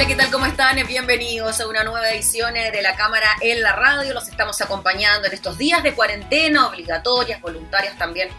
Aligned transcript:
Hola, 0.00 0.08
¿qué 0.08 0.16
tal? 0.16 0.30
¿Cómo 0.30 0.46
están? 0.46 0.78
Bienvenidos 0.86 1.60
a 1.60 1.68
una 1.68 1.84
nueva 1.84 2.10
edición 2.10 2.54
de 2.54 2.80
la 2.80 2.96
Cámara 2.96 3.36
en 3.42 3.60
la 3.60 3.76
Radio. 3.76 4.14
Los 4.14 4.28
estamos 4.28 4.58
acompañando 4.62 5.28
en 5.28 5.34
estos 5.34 5.58
días 5.58 5.82
de 5.82 5.92
cuarentena 5.92 6.68
obligatorias, 6.68 7.38
voluntarias 7.42 7.98
también 7.98 8.30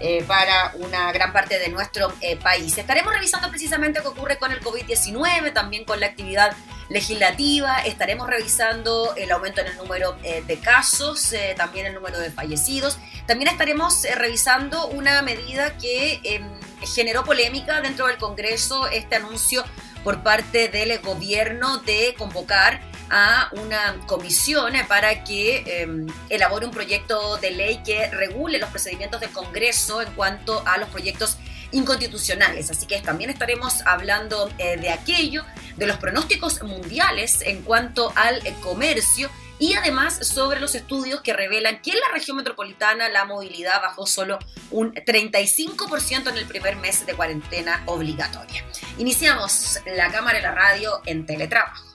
eh, 0.00 0.24
para 0.26 0.72
una 0.74 1.12
gran 1.12 1.32
parte 1.32 1.60
de 1.60 1.68
nuestro 1.68 2.12
eh, 2.20 2.34
país. 2.34 2.76
Estaremos 2.76 3.14
revisando 3.14 3.48
precisamente 3.48 4.00
qué 4.00 4.08
ocurre 4.08 4.38
con 4.38 4.50
el 4.50 4.60
COVID-19, 4.60 5.52
también 5.52 5.84
con 5.84 6.00
la 6.00 6.06
actividad 6.06 6.52
legislativa, 6.88 7.78
estaremos 7.82 8.26
revisando 8.26 9.14
el 9.16 9.30
aumento 9.30 9.60
en 9.60 9.68
el 9.68 9.76
número 9.76 10.16
eh, 10.24 10.42
de 10.44 10.58
casos, 10.58 11.32
también 11.56 11.86
el 11.86 11.94
número 11.94 12.18
de 12.18 12.32
fallecidos, 12.32 12.98
también 13.28 13.48
estaremos 13.48 14.02
revisando 14.16 14.88
una 14.88 15.22
medida 15.22 15.78
que 15.78 16.20
em, 16.24 16.44
generó 16.92 17.22
polémica 17.22 17.80
dentro 17.82 18.08
del 18.08 18.18
Congreso, 18.18 18.88
este 18.88 19.14
anuncio 19.14 19.64
por 20.04 20.22
parte 20.22 20.68
del 20.68 20.98
gobierno 21.00 21.78
de 21.78 22.14
convocar 22.16 22.80
a 23.10 23.48
una 23.52 23.96
comisión 24.06 24.72
para 24.88 25.24
que 25.24 25.82
em, 25.82 26.06
elabore 26.28 26.66
un 26.66 26.72
proyecto 26.72 27.36
de 27.38 27.50
ley 27.50 27.82
que 27.84 28.08
regule 28.10 28.58
los 28.58 28.70
procedimientos 28.70 29.20
del 29.20 29.30
Congreso 29.30 30.02
en 30.02 30.12
cuanto 30.12 30.62
a 30.66 30.78
los 30.78 30.88
proyectos 30.90 31.38
inconstitucionales. 31.72 32.70
Así 32.70 32.86
que 32.86 33.00
también 33.00 33.30
estaremos 33.30 33.82
hablando 33.86 34.50
eh, 34.58 34.76
de 34.76 34.90
aquello, 34.90 35.44
de 35.76 35.86
los 35.86 35.96
pronósticos 35.96 36.62
mundiales 36.62 37.42
en 37.42 37.62
cuanto 37.62 38.12
al 38.14 38.42
comercio 38.60 39.30
y 39.58 39.74
además 39.74 40.26
sobre 40.26 40.60
los 40.60 40.74
estudios 40.74 41.20
que 41.20 41.32
revelan 41.32 41.80
que 41.80 41.90
en 41.90 42.00
la 42.00 42.08
región 42.12 42.36
metropolitana 42.36 43.08
la 43.08 43.24
movilidad 43.24 43.80
bajó 43.80 44.06
solo 44.06 44.38
un 44.70 44.94
35% 44.94 46.28
en 46.28 46.38
el 46.38 46.46
primer 46.46 46.76
mes 46.76 47.06
de 47.06 47.14
cuarentena 47.14 47.82
obligatoria. 47.86 48.64
Iniciamos 48.98 49.80
la 49.86 50.10
cámara 50.10 50.38
y 50.38 50.42
la 50.42 50.52
radio 50.52 51.00
en 51.06 51.26
teletrabajo. 51.26 51.94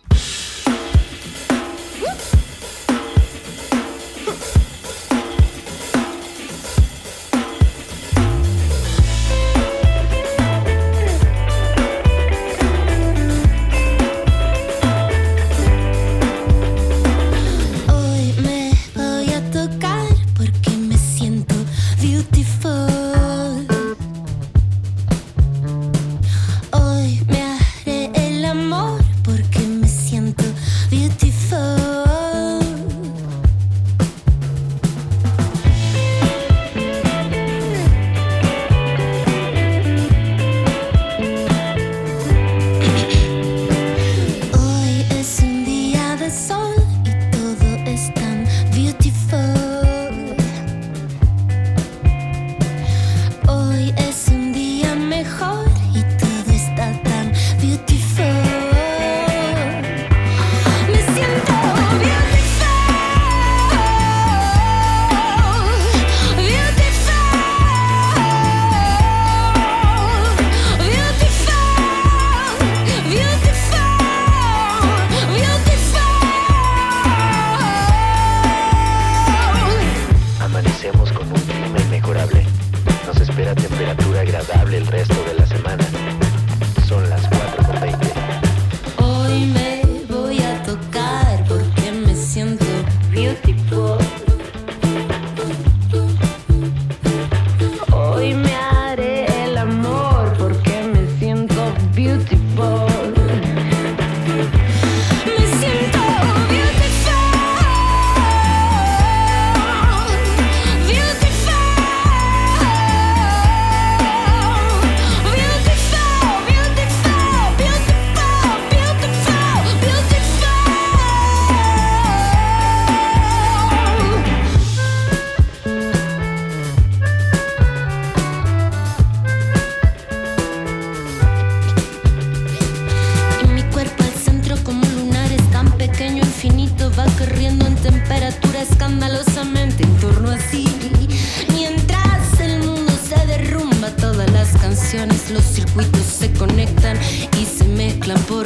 los 145.08 145.44
circuitos 145.44 146.02
se 146.02 146.30
conectan 146.34 146.98
y 147.40 147.46
se 147.46 147.64
mezclan 147.64 148.22
por 148.24 148.39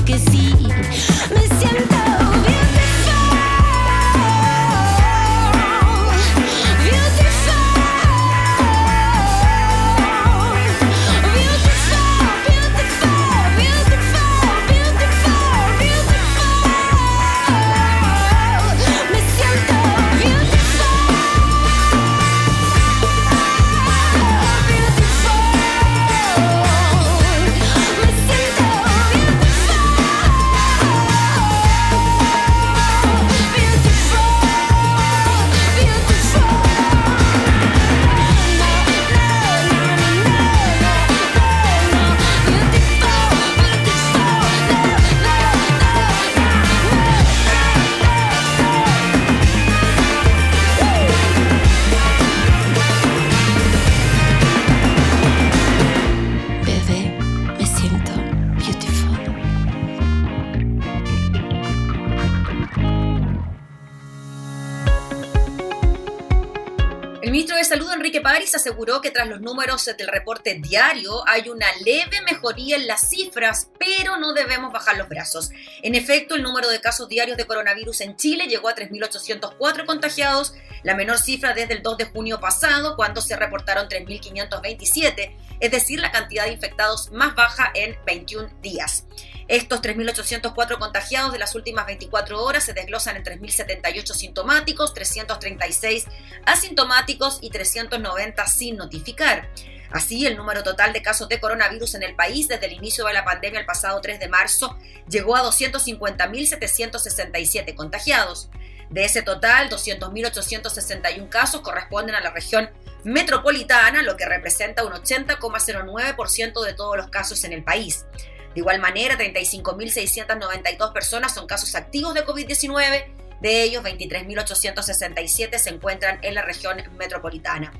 del 69.85 70.07
reporte 70.07 70.55
diario 70.55 71.27
hay 71.27 71.49
una 71.49 71.67
leve 71.83 72.21
mejoría 72.21 72.77
en 72.77 72.87
las 72.87 73.09
cifras, 73.09 73.69
pero 73.77 74.17
no 74.17 74.33
debemos 74.33 74.71
bajar 74.71 74.97
los 74.97 75.09
brazos. 75.09 75.49
En 75.81 75.93
efecto, 75.93 76.35
el 76.35 76.43
número 76.43 76.69
de 76.69 76.79
casos 76.79 77.09
diarios 77.09 77.35
de 77.35 77.45
coronavirus 77.45 78.01
en 78.01 78.15
Chile 78.15 78.47
llegó 78.47 78.69
a 78.69 78.75
3.804 78.75 79.85
contagiados, 79.85 80.53
la 80.83 80.95
menor 80.95 81.17
cifra 81.17 81.53
desde 81.53 81.73
el 81.73 81.83
2 81.83 81.97
de 81.97 82.05
junio 82.05 82.39
pasado, 82.39 82.95
cuando 82.95 83.21
se 83.21 83.35
reportaron 83.35 83.89
3.527, 83.89 85.35
es 85.59 85.71
decir, 85.71 85.99
la 85.99 86.11
cantidad 86.11 86.45
de 86.45 86.53
infectados 86.53 87.11
más 87.11 87.35
baja 87.35 87.71
en 87.75 87.97
21 88.05 88.49
días. 88.61 89.05
Estos 89.47 89.81
3.804 89.81 90.79
contagiados 90.79 91.33
de 91.33 91.39
las 91.39 91.53
últimas 91.55 91.85
24 91.85 92.41
horas 92.41 92.63
se 92.63 92.73
desglosan 92.73 93.17
en 93.17 93.23
3.078 93.23 94.13
sintomáticos, 94.13 94.93
336 94.93 96.05
asintomáticos 96.45 97.39
y 97.41 97.49
390 97.49 98.47
sin 98.47 98.77
notificar. 98.77 99.49
Así, 99.93 100.25
el 100.25 100.35
número 100.35 100.63
total 100.63 100.91
de 100.91 101.03
casos 101.03 101.29
de 101.29 101.39
coronavirus 101.39 101.93
en 101.93 102.01
el 102.01 102.15
país 102.15 102.47
desde 102.47 102.65
el 102.65 102.73
inicio 102.73 103.05
de 103.05 103.13
la 103.13 103.23
pandemia 103.23 103.59
el 103.59 103.67
pasado 103.67 104.01
3 104.01 104.19
de 104.19 104.27
marzo 104.27 104.75
llegó 105.07 105.35
a 105.35 105.43
250.767 105.43 107.75
contagiados. 107.75 108.49
De 108.89 109.05
ese 109.05 109.21
total, 109.21 109.69
200.861 109.69 111.29
casos 111.29 111.61
corresponden 111.61 112.15
a 112.15 112.21
la 112.21 112.31
región 112.31 112.71
metropolitana, 113.03 114.01
lo 114.01 114.17
que 114.17 114.25
representa 114.25 114.83
un 114.83 114.93
80,09% 114.93 116.65
de 116.65 116.73
todos 116.73 116.97
los 116.97 117.09
casos 117.09 117.43
en 117.43 117.53
el 117.53 117.63
país. 117.63 118.07
De 118.55 118.61
igual 118.61 118.79
manera, 118.79 119.15
35.692 119.15 120.91
personas 120.91 121.35
son 121.35 121.45
casos 121.45 121.75
activos 121.75 122.15
de 122.15 122.25
COVID-19, 122.25 123.13
de 123.41 123.61
ellos 123.61 123.83
23.867 123.83 125.59
se 125.59 125.69
encuentran 125.69 126.17
en 126.23 126.33
la 126.33 126.41
región 126.41 126.81
metropolitana. 126.97 127.71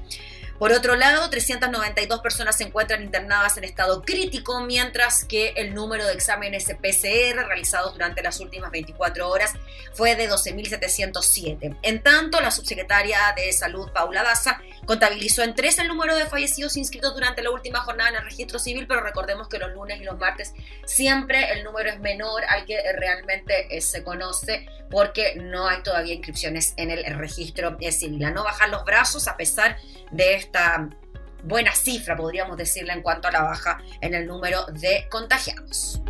Por 0.59 0.71
otro 0.71 0.95
lado, 0.95 1.29
392 1.29 2.21
personas 2.21 2.57
se 2.57 2.65
encuentran 2.65 3.03
internadas 3.03 3.57
en 3.57 3.63
estado 3.63 4.01
crítico, 4.01 4.61
mientras 4.61 5.25
que 5.25 5.53
el 5.57 5.73
número 5.73 6.05
de 6.05 6.13
exámenes 6.13 6.65
PCR 6.65 7.45
realizados 7.45 7.93
durante 7.93 8.21
las 8.21 8.39
últimas 8.39 8.71
24 8.71 9.27
horas 9.29 9.53
fue 9.93 10.15
de 10.15 10.29
12.707. 10.29 11.77
En 11.81 12.03
tanto, 12.03 12.39
la 12.39 12.51
subsecretaria 12.51 13.17
de 13.35 13.51
Salud, 13.51 13.91
Paula 13.91 14.23
Daza, 14.23 14.61
contabilizó 14.85 15.43
en 15.43 15.55
tres 15.55 15.79
el 15.79 15.87
número 15.87 16.15
de 16.15 16.25
fallecidos 16.25 16.77
inscritos 16.77 17.13
durante 17.13 17.41
la 17.41 17.51
última 17.51 17.79
jornada 17.81 18.11
en 18.11 18.15
el 18.17 18.23
registro 18.23 18.59
civil, 18.59 18.85
pero 18.87 19.01
recordemos 19.01 19.47
que 19.47 19.57
los 19.57 19.71
lunes 19.71 19.99
y 19.99 20.03
los 20.03 20.17
martes 20.17 20.53
siempre 20.85 21.51
el 21.53 21.63
número 21.63 21.89
es 21.89 21.99
menor 21.99 22.43
al 22.47 22.65
que 22.65 22.79
realmente 22.93 23.75
eh, 23.75 23.81
se 23.81 24.03
conoce 24.03 24.67
porque 24.89 25.35
no 25.35 25.67
hay 25.67 25.81
todavía 25.81 26.13
inscripciones 26.13 26.73
en 26.77 26.91
el 26.91 27.03
registro 27.17 27.77
civil. 27.91 28.23
A 28.25 28.31
no 28.31 28.43
bajar 28.43 28.69
los 28.69 28.85
brazos 28.85 29.27
a 29.27 29.37
pesar 29.37 29.77
de 30.11 30.35
esta 30.43 30.89
buena 31.43 31.73
cifra, 31.73 32.15
podríamos 32.15 32.57
decirle, 32.57 32.93
en 32.93 33.01
cuanto 33.01 33.27
a 33.27 33.31
la 33.31 33.43
baja 33.43 33.79
en 34.01 34.13
el 34.13 34.27
número 34.27 34.65
de 34.67 35.07
contagiados. 35.09 36.01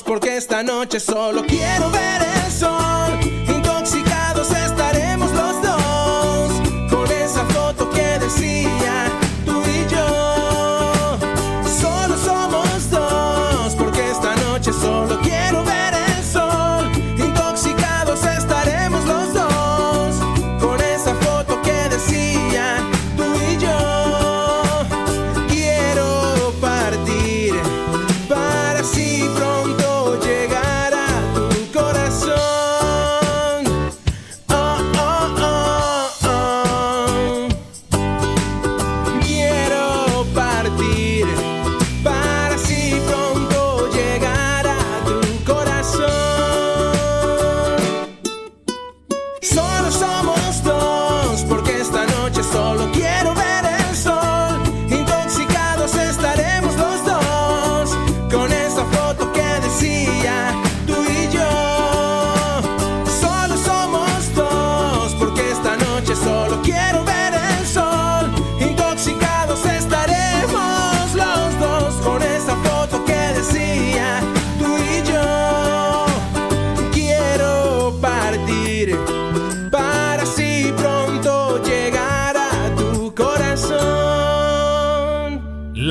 porque 0.00 0.38
esta 0.38 0.62
noche 0.62 0.98
solo 1.00 1.44
quiero 1.44 1.90
ver 1.90 2.22
el 2.22 2.50
sol. 2.50 3.11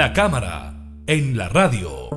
La 0.02 0.14
cámara, 0.14 0.74
en 1.06 1.38
la 1.38 1.48
radio. 1.48 2.10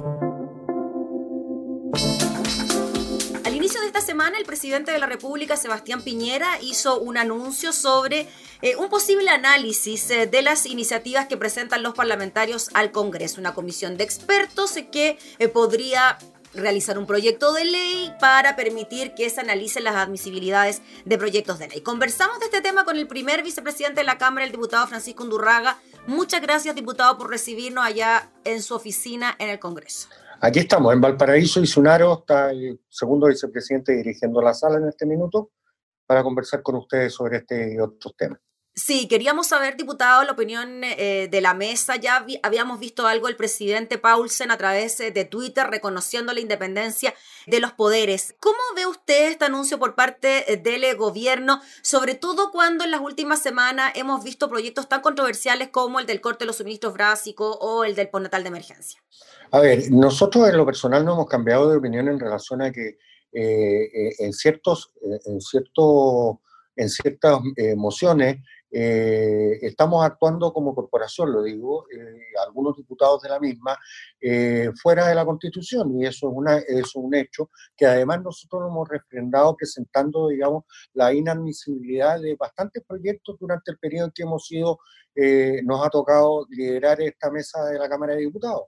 Al 3.45 3.55
inicio 3.55 3.79
de 3.83 3.89
esta 3.89 4.01
semana, 4.01 4.39
el 4.39 4.47
presidente 4.47 4.91
de 4.91 4.99
la 4.99 5.05
República, 5.05 5.59
Sebastián 5.59 6.01
Piñera, 6.01 6.49
hizo 6.63 6.99
un 6.99 7.19
anuncio 7.19 7.75
sobre 7.75 8.27
eh, 8.63 8.75
un 8.77 8.89
posible 8.89 9.29
análisis 9.29 10.11
eh, 10.11 10.27
de 10.27 10.41
las 10.41 10.65
iniciativas 10.65 11.27
que 11.27 11.37
presentan 11.37 11.83
los 11.83 11.93
parlamentarios 11.93 12.71
al 12.73 12.91
Congreso. 12.91 13.39
Una 13.39 13.53
comisión 13.53 13.99
de 13.99 14.05
expertos 14.05 14.79
que 14.91 15.19
eh, 15.39 15.49
podría 15.49 16.17
realizar 16.55 16.99
un 16.99 17.07
proyecto 17.07 17.53
de 17.53 17.67
ley 17.67 18.15
para 18.19 18.57
permitir 18.57 19.13
que 19.15 19.29
se 19.29 19.43
analicen 19.43 19.85
las 19.85 19.97
admisibilidades 19.97 20.81
de 21.05 21.19
proyectos 21.19 21.59
de 21.59 21.69
ley. 21.69 21.83
Conversamos 21.83 22.39
de 22.41 22.47
este 22.47 22.63
tema 22.63 22.85
con 22.87 22.97
el 22.97 23.07
primer 23.07 23.43
vicepresidente 23.43 24.01
de 24.01 24.05
la 24.05 24.17
Cámara, 24.17 24.47
el 24.47 24.53
diputado 24.53 24.87
Francisco 24.87 25.23
Undurraga. 25.23 25.77
Muchas 26.07 26.43
gracias, 26.43 26.75
diputado, 26.75 27.17
por 27.17 27.31
recibirnos 27.31 27.85
allá 27.85 28.31
en 28.45 28.61
su 28.61 28.75
oficina 28.75 29.35
en 29.39 29.49
el 29.49 29.59
Congreso. 29.59 30.09
Aquí 30.41 30.59
estamos, 30.59 30.93
en 30.93 31.01
Valparaíso 31.01 31.61
y 31.61 31.67
Sunaro, 31.67 32.19
está 32.21 32.51
el 32.51 32.81
segundo 32.91 33.29
vicepresidente 33.29 33.93
dirigiendo 33.97 34.43
la 34.43 34.53
sala 34.53 34.77
en 34.77 34.89
este 34.89 35.07
minuto 35.07 35.53
para 36.07 36.23
conversar 36.23 36.63
con 36.63 36.77
ustedes 36.77 37.15
sobre 37.15 37.39
este 37.39 37.75
y 37.75 37.79
otros 37.79 38.15
temas. 38.17 38.39
Sí, 38.77 39.07
queríamos 39.07 39.47
saber, 39.47 39.77
diputado, 39.77 40.25
la 40.25 40.33
opinión 40.33 40.83
eh, 40.83 41.29
de 41.31 41.41
la 41.41 41.55
mesa. 41.55 41.95
Ya 41.95 42.27
habíamos 42.43 42.81
visto 42.81 43.07
algo 43.07 43.29
el 43.29 43.37
presidente 43.37 43.99
Paulsen 43.99 44.51
a 44.51 44.59
través 44.59 44.99
eh, 44.99 45.13
de 45.13 45.25
Twitter 45.25 45.69
reconociendo 45.69 46.33
la 46.33 46.41
independencia 46.41 47.15
de 47.47 47.61
los 47.61 47.71
poderes. 47.71 48.35
¿Cómo 48.41 48.59
ve 48.75 48.87
usted 48.87 49.31
este 49.31 49.45
anuncio 49.45 49.79
por 49.79 49.95
parte 49.95 50.53
eh, 50.53 50.57
del 50.57 50.97
gobierno, 50.97 51.61
sobre 51.83 52.17
todo 52.17 52.51
cuando 52.51 52.83
en 52.83 52.91
las 52.91 53.01
últimas 53.01 53.41
semanas 53.41 53.93
hemos 53.95 54.25
visto 54.25 54.49
proyectos 54.49 54.89
tan 54.89 55.03
controversiales 55.03 55.69
como 55.69 56.01
el 56.01 56.07
del 56.07 56.21
corte 56.21 56.41
de 56.41 56.47
los 56.47 56.57
suministros 56.57 56.97
básicos 56.97 57.57
o 57.61 57.85
el 57.85 57.95
del 57.95 58.09
postnatal 58.09 58.43
de 58.43 58.49
emergencia? 58.49 59.01
A 59.53 59.61
ver, 59.61 59.89
nosotros 59.93 60.49
en 60.49 60.57
lo 60.57 60.67
personal 60.67 61.05
no 61.05 61.13
hemos 61.13 61.29
cambiado 61.29 61.71
de 61.71 61.77
opinión 61.77 62.09
en 62.09 62.19
relación 62.19 62.61
a 62.61 62.73
que 62.73 62.99
en 63.33 64.33
ciertos, 64.33 64.93
en 65.27 65.41
cierto, 65.41 66.41
en 66.77 66.89
ciertas 66.89 67.41
mociones 67.77 68.39
eh, 68.77 69.59
estamos 69.63 70.05
actuando 70.05 70.53
como 70.53 70.75
corporación, 70.75 71.33
lo 71.33 71.45
digo, 71.45 71.87
eh, 71.93 72.35
algunos 72.45 72.77
diputados 72.77 73.23
de 73.23 73.29
la 73.29 73.39
misma, 73.39 73.79
eh, 74.21 74.71
fuera 74.83 75.07
de 75.07 75.15
la 75.15 75.25
Constitución, 75.25 75.97
y 76.01 76.07
eso 76.07 76.29
es, 76.29 76.35
una, 76.35 76.59
es 76.59 76.97
un 76.97 77.15
hecho 77.15 77.51
que 77.77 77.87
además 77.87 78.23
nosotros 78.23 78.63
lo 78.63 78.69
hemos 78.69 78.89
refrendado 78.89 79.55
presentando, 79.55 80.27
digamos, 80.27 80.65
la 80.93 81.15
inadmisibilidad 81.15 82.21
de 82.21 82.35
bastantes 82.35 82.83
proyectos 82.85 83.37
durante 83.39 83.71
el 83.71 83.79
periodo 83.79 84.07
en 84.07 84.13
que 84.13 84.23
hemos 84.25 84.45
sido, 84.45 84.79
nos 85.63 85.87
ha 85.87 85.91
tocado 85.91 86.45
liderar 86.51 87.01
esta 87.01 87.31
mesa 87.31 87.65
de 87.67 87.79
la 87.79 87.89
Cámara 87.89 88.15
de 88.15 88.23
Diputados. 88.23 88.65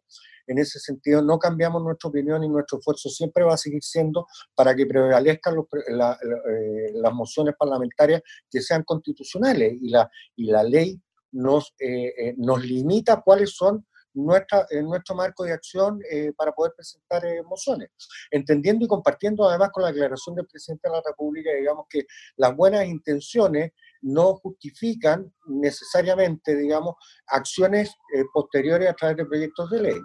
En 0.46 0.58
ese 0.58 0.78
sentido, 0.78 1.22
no 1.22 1.38
cambiamos 1.38 1.82
nuestra 1.82 2.08
opinión 2.08 2.42
y 2.44 2.48
nuestro 2.48 2.78
esfuerzo 2.78 3.08
siempre 3.08 3.44
va 3.44 3.54
a 3.54 3.58
seguir 3.58 3.82
siendo 3.82 4.26
para 4.54 4.74
que 4.74 4.86
prevalezcan 4.86 5.56
eh, 5.58 6.90
las 6.94 7.12
mociones 7.12 7.54
parlamentarias 7.58 8.22
que 8.50 8.60
sean 8.60 8.84
constitucionales 8.84 9.74
y 9.80 9.90
la, 9.90 10.10
y 10.36 10.46
la 10.46 10.62
ley 10.62 11.00
nos, 11.32 11.74
eh, 11.78 12.12
eh, 12.16 12.34
nos 12.38 12.64
limita 12.64 13.20
cuáles 13.22 13.54
son 13.54 13.84
nuestra, 14.14 14.66
en 14.70 14.86
nuestro 14.86 15.14
marco 15.14 15.44
de 15.44 15.52
acción 15.52 16.00
para 16.38 16.52
poder 16.52 16.72
presentar 16.74 17.22
mociones, 17.44 17.90
entendiendo 18.30 18.86
y 18.86 18.88
compartiendo 18.88 19.46
además 19.46 19.68
con 19.70 19.82
la 19.82 19.92
declaración 19.92 20.34
del 20.34 20.46
presidente 20.46 20.88
de 20.88 20.94
la 20.94 21.02
República, 21.04 21.50
digamos 21.52 21.84
que 21.90 22.06
las 22.36 22.56
buenas 22.56 22.86
intenciones 22.86 23.72
no 24.00 24.36
justifican 24.36 25.30
necesariamente, 25.48 26.56
digamos, 26.56 26.94
acciones 27.26 27.94
posteriores 28.32 28.88
a 28.88 28.94
través 28.94 29.18
de 29.18 29.26
proyectos 29.26 29.68
de 29.68 29.82
ley. 29.82 30.00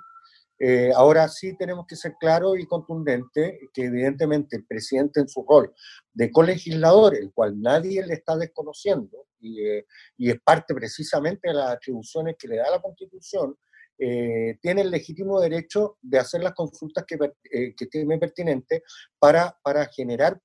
Eh, 0.64 0.92
ahora 0.96 1.28
sí 1.28 1.58
tenemos 1.58 1.88
que 1.88 1.96
ser 1.96 2.14
claros 2.20 2.60
y 2.60 2.68
contundentes 2.68 3.56
que 3.74 3.86
evidentemente 3.86 4.58
el 4.58 4.66
presidente 4.68 5.20
en 5.20 5.28
su 5.28 5.44
rol 5.44 5.74
de 6.14 6.30
colegislador, 6.30 7.16
el 7.16 7.32
cual 7.34 7.60
nadie 7.60 8.06
le 8.06 8.14
está 8.14 8.38
desconociendo 8.38 9.26
y, 9.40 9.66
eh, 9.66 9.88
y 10.18 10.30
es 10.30 10.40
parte 10.40 10.76
precisamente 10.76 11.48
de 11.48 11.56
las 11.56 11.72
atribuciones 11.72 12.36
que 12.38 12.48
le 12.48 12.58
da 12.58 12.70
la 12.70 12.80
Constitución, 12.80 13.58
eh, 13.98 14.60
tiene 14.62 14.82
el 14.82 14.92
legítimo 14.92 15.40
derecho 15.40 15.98
de 16.00 16.20
hacer 16.20 16.44
las 16.44 16.54
consultas 16.54 17.06
que, 17.08 17.18
eh, 17.52 17.74
que 17.76 17.86
tiene 17.88 18.20
pertinente 18.20 18.84
para, 19.18 19.58
para 19.64 19.88
generar 19.88 20.40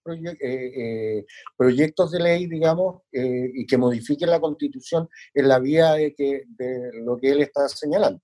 proyectos 1.57 2.11
de 2.11 2.21
ley, 2.21 2.47
digamos, 2.47 3.03
y 3.13 3.67
que 3.67 3.79
modifiquen 3.79 4.31
la 4.31 4.41
Constitución 4.41 5.09
en 5.35 5.49
la 5.49 5.59
vía 5.59 5.93
de, 5.93 6.15
que, 6.15 6.45
de 6.49 6.91
lo 7.03 7.19
que 7.19 7.33
él 7.33 7.43
está 7.43 7.69
señalando. 7.69 8.21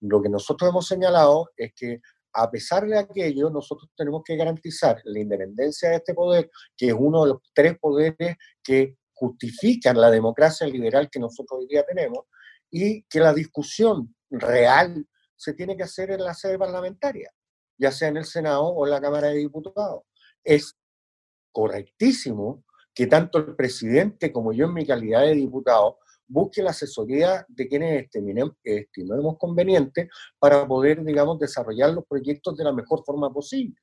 Lo 0.00 0.22
que 0.22 0.28
nosotros 0.28 0.70
hemos 0.70 0.86
señalado 0.86 1.50
es 1.56 1.72
que 1.74 2.00
a 2.32 2.50
pesar 2.50 2.86
de 2.86 2.98
aquello, 2.98 3.50
nosotros 3.50 3.90
tenemos 3.96 4.22
que 4.24 4.36
garantizar 4.36 5.00
la 5.04 5.18
independencia 5.18 5.90
de 5.90 5.96
este 5.96 6.14
poder, 6.14 6.50
que 6.76 6.88
es 6.88 6.94
uno 6.96 7.24
de 7.24 7.30
los 7.30 7.38
tres 7.52 7.76
poderes 7.78 8.36
que 8.62 8.96
justifican 9.12 10.00
la 10.00 10.10
democracia 10.10 10.66
liberal 10.66 11.10
que 11.10 11.18
nosotros 11.18 11.60
hoy 11.60 11.66
día 11.66 11.84
tenemos, 11.84 12.26
y 12.70 13.02
que 13.02 13.20
la 13.20 13.34
discusión 13.34 14.14
real 14.30 15.06
se 15.36 15.54
tiene 15.54 15.76
que 15.76 15.82
hacer 15.82 16.12
en 16.12 16.22
la 16.22 16.34
sede 16.34 16.58
parlamentaria, 16.58 17.30
ya 17.76 17.90
sea 17.90 18.08
en 18.08 18.18
el 18.18 18.24
Senado 18.24 18.66
o 18.66 18.86
en 18.86 18.92
la 18.92 19.00
Cámara 19.00 19.28
de 19.28 19.38
Diputados. 19.38 20.02
Es 20.44 20.76
correctísimo 21.52 22.64
que 22.94 23.06
tanto 23.06 23.38
el 23.38 23.56
presidente 23.56 24.32
como 24.32 24.52
yo 24.52 24.66
en 24.66 24.74
mi 24.74 24.86
calidad 24.86 25.22
de 25.22 25.34
diputado 25.34 25.98
busque 26.30 26.62
la 26.62 26.70
asesoría 26.70 27.44
de 27.48 27.68
quienes 27.68 28.08
estimemos 28.62 29.36
conveniente 29.38 30.08
para 30.38 30.66
poder, 30.66 31.04
digamos, 31.04 31.38
desarrollar 31.38 31.90
los 31.90 32.06
proyectos 32.06 32.56
de 32.56 32.64
la 32.64 32.72
mejor 32.72 33.04
forma 33.04 33.32
posible. 33.32 33.76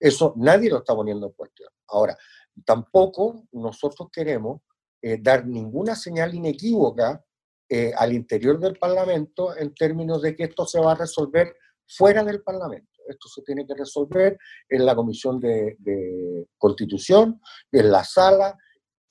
Eso 0.00 0.34
nadie 0.36 0.70
lo 0.70 0.78
está 0.78 0.94
poniendo 0.94 1.26
en 1.26 1.32
cuestión. 1.32 1.68
Ahora, 1.88 2.16
tampoco 2.64 3.46
nosotros 3.52 4.08
queremos 4.10 4.62
eh, 5.02 5.18
dar 5.20 5.46
ninguna 5.46 5.94
señal 5.94 6.34
inequívoca 6.34 7.22
eh, 7.68 7.92
al 7.96 8.12
interior 8.12 8.58
del 8.58 8.78
Parlamento 8.78 9.56
en 9.56 9.74
términos 9.74 10.22
de 10.22 10.34
que 10.34 10.44
esto 10.44 10.66
se 10.66 10.80
va 10.80 10.92
a 10.92 10.96
resolver 10.96 11.54
fuera 11.86 12.24
del 12.24 12.42
Parlamento. 12.42 12.90
Esto 13.06 13.28
se 13.28 13.42
tiene 13.42 13.66
que 13.66 13.74
resolver 13.74 14.38
en 14.68 14.86
la 14.86 14.96
Comisión 14.96 15.38
de, 15.38 15.76
de 15.78 16.48
Constitución, 16.56 17.40
en 17.70 17.92
la 17.92 18.04
sala, 18.04 18.56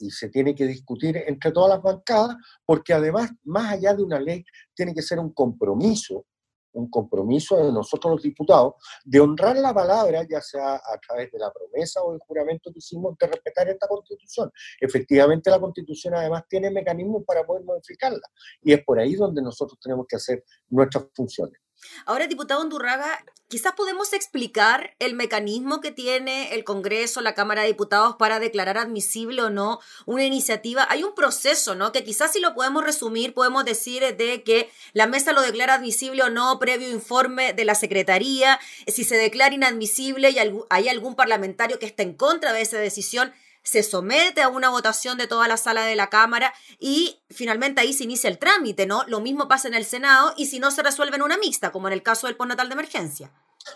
y 0.04 0.12
se 0.12 0.30
tiene 0.30 0.54
que 0.54 0.66
discutir 0.68 1.18
entre 1.26 1.52
todas 1.52 1.70
las 1.70 1.82
bancadas, 1.82 2.36
porque 2.66 2.94
además, 2.94 3.32
más 3.44 3.74
allá 3.74 3.94
de 3.94 4.04
una 4.04 4.20
ley, 4.20 4.44
tiene 4.76 4.94
que 4.94 5.02
ser 5.02 5.18
un 5.20 5.34
compromiso, 5.34 6.26
un 6.74 6.90
compromiso 6.90 7.56
de 7.58 7.72
nosotros 7.72 8.16
los 8.16 8.24
diputados, 8.24 8.74
de 9.06 9.20
honrar 9.20 9.56
la 9.58 9.74
palabra, 9.74 10.26
ya 10.30 10.42
sea 10.42 10.76
a 10.76 11.00
través 11.08 11.32
de 11.32 11.40
la 11.40 11.52
promesa 11.52 12.02
o 12.02 12.14
el 12.14 12.20
juramento 12.20 12.72
que 12.72 12.80
hicimos 12.80 13.16
de 13.18 13.28
respetar 13.28 13.70
esta 13.70 13.88
constitución. 13.88 14.52
Efectivamente, 14.82 15.50
la 15.50 15.60
constitución 15.60 16.16
además 16.16 16.44
tiene 16.50 16.70
mecanismos 16.70 17.24
para 17.26 17.46
poder 17.46 17.64
modificarla, 17.64 18.28
y 18.62 18.74
es 18.74 18.84
por 18.84 19.00
ahí 19.00 19.16
donde 19.16 19.42
nosotros 19.42 19.80
tenemos 19.82 20.06
que 20.08 20.18
hacer 20.18 20.44
nuestras 20.70 21.06
funciones. 21.14 21.63
Ahora, 22.06 22.28
diputado 22.28 22.62
Undurraga, 22.62 23.24
quizás 23.48 23.74
podemos 23.74 24.14
explicar 24.14 24.96
el 25.00 25.14
mecanismo 25.14 25.80
que 25.80 25.92
tiene 25.92 26.54
el 26.54 26.64
Congreso, 26.64 27.22
la 27.22 27.34
Cámara 27.36 27.62
de 27.62 27.68
Diputados 27.68 28.16
para 28.18 28.40
declarar 28.40 28.78
admisible 28.78 29.42
o 29.42 29.50
no 29.50 29.80
una 30.06 30.24
iniciativa. 30.24 30.88
Hay 30.90 31.04
un 31.04 31.16
proceso, 31.16 31.76
¿no? 31.76 31.92
Que 31.92 32.04
quizás 32.04 32.34
si 32.34 32.40
lo 32.40 32.56
podemos 32.56 32.84
resumir, 32.84 33.34
podemos 33.34 33.66
decir 33.66 34.04
de 34.18 34.44
que 34.44 34.72
la 34.94 35.08
mesa 35.08 35.34
lo 35.34 35.42
declara 35.42 35.76
admisible 35.76 36.24
o 36.24 36.30
no 36.30 36.60
previo 36.60 36.90
informe 36.90 37.54
de 37.54 37.66
la 37.66 37.76
Secretaría. 37.76 38.60
Si 38.88 39.04
se 39.04 39.16
declara 39.16 39.54
inadmisible 39.54 40.32
y 40.32 40.38
hay 40.70 40.90
algún 40.90 41.16
parlamentario 41.16 41.80
que 41.80 41.86
está 41.86 42.04
en 42.04 42.14
contra 42.14 42.54
de 42.54 42.62
esa 42.62 42.78
decisión, 42.78 43.34
se 43.64 43.82
somete 43.84 44.42
a 44.42 44.50
una 44.50 44.70
votación 44.70 45.18
de 45.18 45.28
toda 45.28 45.48
la 45.48 45.58
sala 45.58 45.86
de 45.86 45.96
la 45.96 46.10
Cámara 46.10 46.54
y 46.80 47.22
finalmente 47.30 47.82
ahí 47.82 47.94
se 47.94 48.04
inicia 48.04 48.30
el 48.30 48.38
trámite, 48.38 48.86
¿no? 48.86 49.04
Lo 49.08 49.22
mismo 49.22 49.48
pasa 49.48 49.68
en 49.68 49.74
el 49.74 49.86
Senado 49.86 50.34
y 50.38 50.48
si 50.48 50.60
no 50.60 50.72
se 50.72 50.84
resuelve 50.84 51.16
en 51.16 51.22
una 51.22 51.38
mixta, 51.38 51.72
como 51.72 51.88
en 51.88 51.94
el 51.94 52.04
caso 52.04 52.28
del 52.28 52.36
postnatal 52.36 52.68
de 52.68 52.74
emergencia. 52.74 53.32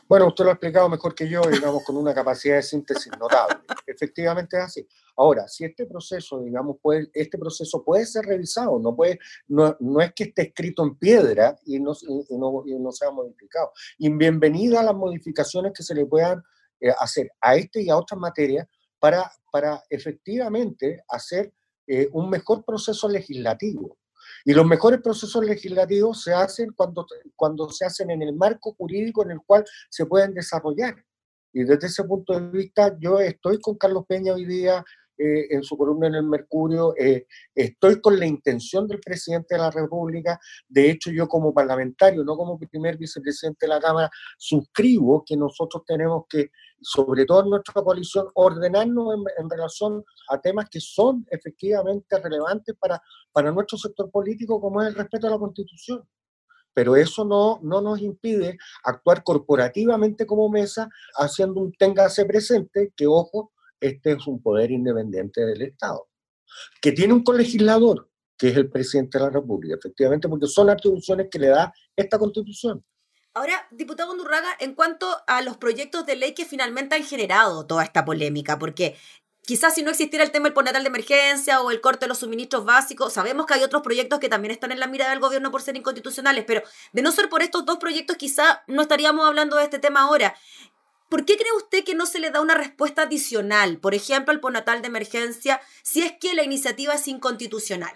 Bueno, 0.08 0.28
usted 0.28 0.44
lo 0.44 0.50
ha 0.50 0.54
explicado 0.54 0.90
mejor 0.90 1.16
que 1.16 1.30
yo, 1.30 1.42
digamos, 1.42 1.84
con 1.84 1.96
una 1.96 2.14
capacidad 2.14 2.56
de 2.56 2.64
síntesis 2.64 3.12
notable. 3.18 3.60
Efectivamente 3.86 4.58
es 4.58 4.64
así. 4.64 4.88
Ahora, 5.16 5.48
si 5.48 5.64
este 5.64 5.86
proceso, 5.86 6.42
digamos, 6.42 6.78
puede, 6.82 7.10
este 7.14 7.38
proceso 7.38 7.84
puede 7.84 8.06
ser 8.06 8.26
revisado, 8.26 8.80
no, 8.80 8.96
puede, 8.96 9.20
no, 9.48 9.76
no 9.80 10.02
es 10.02 10.14
que 10.14 10.26
esté 10.26 10.44
escrito 10.44 10.84
en 10.84 10.96
piedra 10.98 11.58
y 11.66 11.80
no, 11.80 11.94
y 12.02 12.38
no, 12.38 12.64
y 12.66 12.76
no 12.78 12.92
sea 12.92 13.12
modificado. 13.12 13.72
Y 13.98 14.10
bienvenida 14.10 14.82
a 14.82 14.84
las 14.84 14.96
modificaciones 14.96 15.72
que 15.74 15.84
se 15.84 15.96
le 15.96 16.06
puedan 16.06 16.44
eh, 16.80 16.94
hacer 17.00 17.32
a 17.42 17.56
este 17.56 17.82
y 17.82 17.90
a 17.90 17.98
otras 17.98 18.20
materias 18.20 18.68
para, 19.00 19.32
para 19.52 19.84
efectivamente 19.90 21.04
hacer 21.08 21.54
eh, 21.88 22.10
un 22.12 22.30
mejor 22.30 22.66
proceso 22.66 23.08
legislativo. 23.08 23.98
Y 24.44 24.54
los 24.54 24.66
mejores 24.66 25.02
procesos 25.02 25.44
legislativos 25.44 26.24
se 26.24 26.34
hacen 26.34 26.72
cuando, 26.74 27.06
cuando 27.36 27.70
se 27.70 27.86
hacen 27.86 28.12
en 28.12 28.22
el 28.22 28.34
marco 28.34 28.74
jurídico 28.74 29.24
en 29.24 29.32
el 29.32 29.40
cual 29.46 29.66
se 29.90 30.06
pueden 30.06 30.34
desarrollar. 30.34 30.96
Y 31.54 31.64
desde 31.64 31.88
ese 31.88 32.04
punto 32.04 32.40
de 32.40 32.50
vista, 32.50 32.96
yo 33.00 33.20
estoy 33.20 33.60
con 33.60 33.78
Carlos 33.78 34.06
Peña 34.08 34.34
hoy 34.34 34.46
día 34.46 34.84
eh, 35.18 35.48
en 35.50 35.64
su 35.64 35.76
columna 35.76 36.08
en 36.08 36.16
el 36.16 36.24
Mercurio, 36.24 36.94
eh, 36.96 37.26
estoy 37.56 38.00
con 38.00 38.20
la 38.20 38.28
intención 38.28 38.88
del 38.88 39.00
presidente 39.00 39.56
de 39.56 39.62
la 39.62 39.72
República, 39.72 40.40
de 40.68 40.92
hecho 40.92 41.10
yo 41.10 41.28
como 41.28 41.54
parlamentario, 41.54 42.24
no 42.24 42.38
como 42.38 42.60
primer 42.60 42.98
vicepresidente 42.98 43.66
de 43.66 43.70
la 43.70 43.80
Cámara, 43.80 44.12
suscribo 44.38 45.24
que 45.26 45.36
nosotros 45.36 45.84
tenemos 45.88 46.26
que, 46.30 46.52
sobre 46.82 47.26
todo 47.26 47.44
en 47.44 47.50
nuestra 47.50 47.82
coalición, 47.82 48.28
ordenarnos 48.36 49.16
en, 49.38 49.50
relación 49.50 50.04
a 50.30 50.40
temas 50.40 50.70
que 50.70 50.80
son 50.80 51.26
efectivamente 51.32 52.20
relevantes 52.20 52.76
para, 52.80 53.02
para 53.32 53.52
nuestro 53.52 53.78
sector 53.78 54.12
político, 54.12 54.62
como 54.62 54.84
es 54.84 54.90
el 54.90 54.96
respeto 54.96 55.28
a 55.28 55.32
la 55.32 55.40
Constitución. 55.40 56.08
Pero 56.76 56.96
eso 56.96 57.26
no, 57.26 57.60
no 57.64 57.82
nos 57.82 58.00
impide 58.02 58.56
actuar 58.84 59.24
corporativamente 59.24 60.28
como 60.28 60.48
mesa, 60.48 60.88
haciendo 61.16 61.60
un 61.62 61.72
téngase 61.72 62.24
presente 62.26 62.94
que, 62.96 63.08
ojo, 63.08 63.52
este 63.80 64.14
es 64.14 64.28
un 64.28 64.42
poder 64.42 64.72
independiente 64.72 65.46
del 65.46 65.62
Estado, 65.62 66.08
que 66.82 66.92
tiene 66.92 67.14
un 67.14 67.24
colegislador, 67.24 68.10
que 68.38 68.50
es 68.50 68.58
el 68.58 68.70
presidente 68.70 69.18
de 69.18 69.26
la 69.26 69.30
República, 69.32 69.76
efectivamente, 69.76 70.30
porque 70.30 70.48
son 70.48 70.70
atribuciones 70.70 71.28
que 71.30 71.40
le 71.40 71.48
da 71.48 71.74
esta 71.96 72.20
constitución. 72.20 72.84
Ahora, 73.34 73.68
diputado 73.72 74.12
Undurraga, 74.12 74.50
en 74.60 74.74
cuanto 74.74 75.08
a 75.28 75.42
los 75.44 75.58
proyectos 75.58 76.06
de 76.06 76.16
ley 76.16 76.34
que 76.34 76.46
finalmente 76.46 76.96
han 76.96 77.04
generado 77.04 77.68
toda 77.68 77.84
esta 77.84 78.04
polémica, 78.04 78.58
porque 78.58 78.96
quizás 79.48 79.76
si 79.76 79.84
no 79.84 79.92
existiera 79.92 80.26
el 80.26 80.32
tema 80.32 80.46
del 80.46 80.54
postnatal 80.54 80.84
de 80.84 80.90
emergencia 80.90 81.62
o 81.62 81.70
el 81.70 81.80
corte 81.80 82.06
de 82.06 82.10
los 82.10 82.18
suministros 82.18 82.66
básicos, 82.66 83.14
sabemos 83.14 83.46
que 83.46 83.54
hay 83.54 83.64
otros 83.64 83.84
proyectos 83.84 84.20
que 84.20 84.28
también 84.28 84.52
están 84.52 84.72
en 84.72 84.80
la 84.80 84.88
mira 84.88 85.10
del 85.10 85.20
gobierno 85.20 85.52
por 85.52 85.62
ser 85.62 85.78
inconstitucionales, 85.78 86.46
pero 86.46 86.64
de 86.94 87.02
no 87.04 87.12
ser 87.12 87.30
por 87.30 87.44
estos 87.44 87.64
dos 87.64 87.78
proyectos, 87.78 88.18
quizás 88.18 88.58
no 88.66 88.82
estaríamos 88.82 89.26
hablando 89.26 89.56
de 89.56 89.66
este 89.66 89.78
tema 89.78 90.02
ahora. 90.02 90.36
¿Por 91.10 91.26
qué 91.26 91.38
cree 91.38 91.52
usted 91.56 91.84
que 91.84 91.96
no 91.96 92.06
se 92.06 92.20
le 92.20 92.32
da 92.32 92.42
una 92.42 92.56
respuesta 92.56 93.04
adicional, 93.04 93.80
por 93.80 93.94
ejemplo, 93.94 94.34
al 94.34 94.40
postnatal 94.40 94.82
de 94.82 94.90
emergencia, 94.90 95.62
si 95.84 96.02
es 96.02 96.14
que 96.20 96.34
la 96.34 96.44
iniciativa 96.44 96.94
es 96.94 97.08
inconstitucional? 97.08 97.94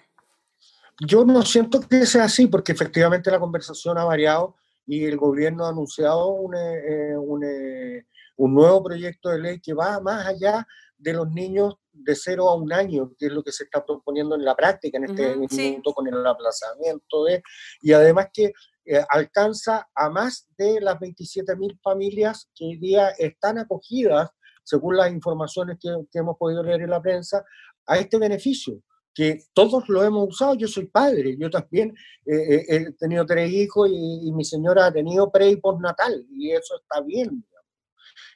Yo 1.00 1.26
no 1.26 1.44
siento 1.44 1.82
que 1.82 2.06
sea 2.06 2.26
así, 2.26 2.48
porque 2.48 2.72
efectivamente 2.72 3.32
la 3.32 3.40
conversación 3.40 3.98
ha 3.98 4.06
variado 4.06 4.56
y 4.86 5.06
el 5.06 5.18
gobierno 5.18 5.66
ha 5.66 5.70
anunciado 5.70 6.28
un, 6.28 6.56
eh, 6.56 7.18
un, 7.18 7.44
eh, 7.44 8.06
un 8.38 8.54
nuevo 8.54 8.84
proyecto 8.84 9.30
de 9.30 9.40
ley 9.40 9.60
que 9.60 9.74
va 9.74 10.00
más 10.00 10.28
allá 10.28 10.66
de 10.98 11.14
los 11.14 11.30
niños 11.30 11.76
de 11.92 12.16
0 12.16 12.50
a 12.50 12.56
un 12.56 12.72
año, 12.72 13.12
que 13.18 13.26
es 13.28 13.32
lo 13.32 13.44
que 13.44 13.52
se 13.52 13.64
está 13.66 13.86
proponiendo 13.86 14.36
en 14.36 14.46
la 14.46 14.56
práctica 14.56 14.98
en 14.98 15.06
este 15.06 15.36
momento 15.36 15.94
con 15.94 16.08
el 16.08 16.26
aplazamiento 16.26 17.26
de, 17.26 17.44
y 17.82 17.94
además 17.94 18.28
que 18.32 18.54
eh, 18.86 19.04
alcanza 19.10 19.88
a 19.94 20.10
más 20.10 20.48
de 20.58 20.82
las 20.82 20.96
27.000 20.96 21.80
familias 21.82 22.50
que 22.56 22.66
hoy 22.66 22.78
día 22.78 23.10
están 23.10 23.60
acogidas, 23.60 24.30
según 24.64 24.98
las 24.98 25.12
informaciones 25.12 25.78
que, 25.80 25.90
hemos 26.14 26.38
podido 26.38 26.64
leer 26.64 26.82
en 26.82 26.90
la 26.90 27.02
prensa, 27.02 27.44
a 27.86 27.98
este 27.98 28.18
beneficio 28.18 28.82
que 29.14 29.44
todos 29.54 29.88
lo 29.90 30.04
hemos 30.04 30.30
usado. 30.30 30.56
Yo 30.56 30.68
soy 30.68 30.88
padre, 30.88 31.36
yo 31.38 31.50
también 31.50 31.94
eh, 32.26 32.56
eh, 32.56 32.66
he 32.70 32.92
tenido 32.94 33.26
tres 33.26 33.52
hijos 33.52 33.90
y, 33.92 34.32
mi 34.32 34.44
señora 34.46 34.88
ha 34.88 34.94
tenido 34.94 35.32
pre 35.32 35.50
y 35.50 35.58
postnatal, 35.58 36.26
y 36.32 36.52
eso 36.52 36.80
está 36.82 37.02
bien. 37.02 37.46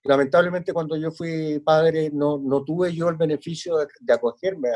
Lamentablemente 0.03 0.73
cuando 0.73 0.95
yo 0.95 1.11
fui 1.11 1.59
padre 1.59 2.11
no, 2.13 2.37
no 2.37 2.63
tuve 2.63 2.93
yo 2.93 3.09
el 3.09 3.15
beneficio 3.15 3.77
de, 3.77 4.13
acogerme 4.13 4.69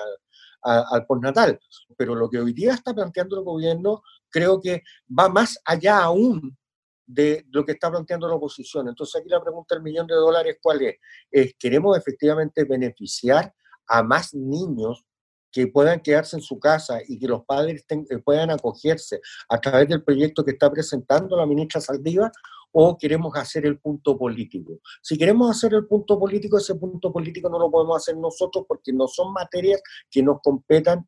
al, 0.62 0.84
al 0.90 1.06
postnatal, 1.06 1.60
pero 1.98 2.16
lo 2.16 2.30
que 2.30 2.40
hoy 2.40 2.54
día 2.54 2.74
está 2.74 2.94
planteando 2.94 3.38
el 3.38 3.44
gobierno 3.44 4.02
creo 4.30 4.60
que 4.62 4.84
va 5.18 5.30
más 5.30 5.60
allá 5.66 6.00
aún 6.00 6.58
de 7.06 7.44
lo 7.50 7.66
que 7.66 7.72
está 7.72 7.90
planteando 7.90 8.28
la 8.28 8.36
oposición. 8.36 8.88
Entonces 8.88 9.20
aquí 9.20 9.30
la 9.30 9.42
pregunta 9.42 9.74
del 9.74 9.84
millón 9.84 10.06
de 10.06 10.14
dólares, 10.14 10.58
¿cuál 10.62 10.84
es? 10.84 10.98
es 11.32 11.56
¿Queremos 11.58 11.98
efectivamente 11.98 12.64
beneficiar 12.66 13.52
a 13.88 14.04
más 14.04 14.34
niños 14.36 15.04
que 15.52 15.66
puedan 15.66 16.00
quedarse 16.02 16.36
en 16.36 16.44
su 16.44 16.60
casa 16.60 17.00
y 17.08 17.18
que 17.18 17.28
los 17.28 17.44
padres 17.46 17.84
eh, 17.90 18.20
puedan 18.20 18.52
acogerse 18.52 19.20
a 19.50 19.60
través 19.60 19.88
del 19.90 20.04
proyecto 20.04 20.46
que 20.46 20.52
está 20.52 20.70
presentando 20.70 21.36
la 21.36 21.48
ministra 21.48 21.82
Saldiva 21.82 22.32
o 22.72 22.98
queremos 22.98 23.36
hacer 23.36 23.66
el 23.66 23.80
punto 23.80 24.18
político. 24.18 24.80
Si 25.02 25.18
queremos 25.18 25.50
hacer 25.50 25.74
el 25.74 25.88
punto 25.88 26.20
político, 26.20 26.58
ese 26.58 26.76
punto 26.76 27.12
político 27.12 27.50
no 27.50 27.60
lo 27.60 27.72
podemos 27.72 27.98
hacer 27.98 28.18
nosotros 28.18 28.66
porque 28.68 28.94
no 28.94 29.08
son 29.08 29.34
materias 29.34 29.82
que 30.10 30.22
nos 30.22 30.40
competan 30.42 31.08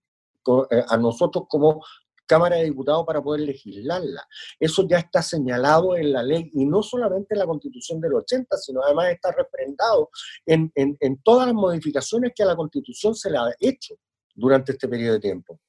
eh, 0.71 0.84
a 0.88 0.97
nosotros 0.97 1.45
como 1.47 1.84
Cámara 2.26 2.56
de 2.56 2.63
Diputados 2.63 3.06
para 3.06 3.21
poder 3.21 3.41
legislarla. 3.41 4.26
Eso 4.60 4.88
ya 4.88 5.00
está 5.00 5.21
señalado 5.21 5.97
en 5.97 6.13
la 6.13 6.24
ley 6.24 6.50
y 6.54 6.65
no 6.65 6.82
solamente 6.82 7.36
en 7.36 7.39
la 7.39 7.45
Constitución 7.45 8.00
del 8.00 8.13
80, 8.13 8.58
sino 8.58 8.82
además 8.82 9.12
está 9.12 9.32
representado 9.32 10.10
en, 10.45 10.71
en, 10.76 10.95
en 11.02 11.21
todas 11.21 11.47
las 11.47 11.56
modificaciones 11.56 12.32
que 12.34 12.43
a 12.43 12.45
la 12.45 12.56
Constitución 12.56 13.15
se 13.15 13.30
le 13.30 13.38
ha 13.38 13.54
hecho 13.60 13.95
durante 14.34 14.71
este 14.71 14.88
periodo 14.88 15.15
de 15.15 15.19
tiempo. 15.19 15.60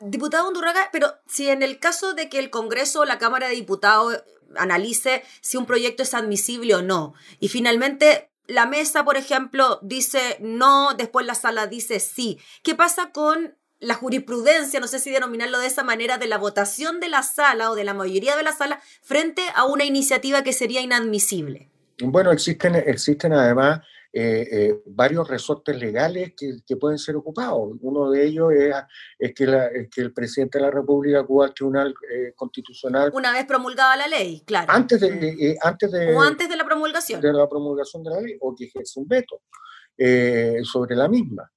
Diputado 0.00 0.48
Undurraga, 0.48 0.88
pero 0.92 1.08
si 1.26 1.48
en 1.48 1.62
el 1.62 1.78
caso 1.78 2.14
de 2.14 2.28
que 2.28 2.38
el 2.38 2.50
Congreso 2.50 3.00
o 3.00 3.04
la 3.04 3.18
Cámara 3.18 3.48
de 3.48 3.54
Diputados 3.54 4.22
analice 4.56 5.22
si 5.40 5.56
un 5.56 5.66
proyecto 5.66 6.02
es 6.02 6.14
admisible 6.14 6.74
o 6.74 6.82
no. 6.82 7.14
Y 7.38 7.48
finalmente 7.48 8.30
la 8.46 8.66
mesa, 8.66 9.04
por 9.04 9.16
ejemplo, 9.16 9.78
dice 9.82 10.36
no, 10.40 10.94
después 10.94 11.26
la 11.26 11.34
sala 11.34 11.66
dice 11.66 12.00
sí. 12.00 12.38
¿Qué 12.62 12.74
pasa 12.74 13.12
con 13.12 13.54
la 13.78 13.94
jurisprudencia, 13.94 14.78
no 14.78 14.86
sé 14.86 14.98
si 14.98 15.10
denominarlo 15.10 15.58
de 15.58 15.66
esa 15.66 15.82
manera, 15.82 16.18
de 16.18 16.26
la 16.26 16.36
votación 16.36 17.00
de 17.00 17.08
la 17.08 17.22
sala 17.22 17.70
o 17.70 17.74
de 17.74 17.84
la 17.84 17.94
mayoría 17.94 18.36
de 18.36 18.42
la 18.42 18.52
sala 18.52 18.80
frente 19.02 19.42
a 19.54 19.64
una 19.64 19.84
iniciativa 19.84 20.42
que 20.42 20.52
sería 20.52 20.82
inadmisible? 20.82 21.70
Bueno, 22.02 22.30
existen, 22.30 22.74
existen 22.74 23.32
además 23.32 23.80
eh, 24.12 24.48
eh, 24.50 24.82
varios 24.86 25.28
resortes 25.28 25.78
legales 25.78 26.32
que, 26.36 26.76
pueden 26.76 26.98
ser 26.98 27.14
ocupados. 27.14 27.76
Uno 27.80 28.10
de 28.10 28.26
ellos 28.26 28.52
es, 28.52 29.34
que, 29.34 29.44
el 30.00 30.12
presidente 30.12 30.58
de 30.58 30.64
la 30.64 30.70
República 30.72 31.20
acuda 31.20 31.46
al 31.46 31.54
Tribunal 31.54 31.94
eh, 32.12 32.32
Constitucional. 32.34 33.12
Una 33.14 33.32
vez 33.32 33.46
promulgada 33.46 33.96
la 33.96 34.08
ley, 34.08 34.42
claro. 34.44 34.72
Antes 34.72 35.00
de, 35.00 35.56
antes 35.62 35.92
de, 35.92 36.12
o 36.12 36.22
antes 36.22 36.48
de 36.48 36.56
la 36.56 36.64
promulgación. 36.64 37.20
De 37.20 37.32
la 37.32 37.48
promulgación 37.48 38.02
de 38.02 38.10
la 38.10 38.20
ley, 38.20 38.36
o 38.40 38.52
que 38.56 38.64
ejerce 38.64 38.98
un 38.98 39.06
veto 39.06 39.42
sobre 40.64 40.96
la 40.96 41.08
misma. 41.08 41.48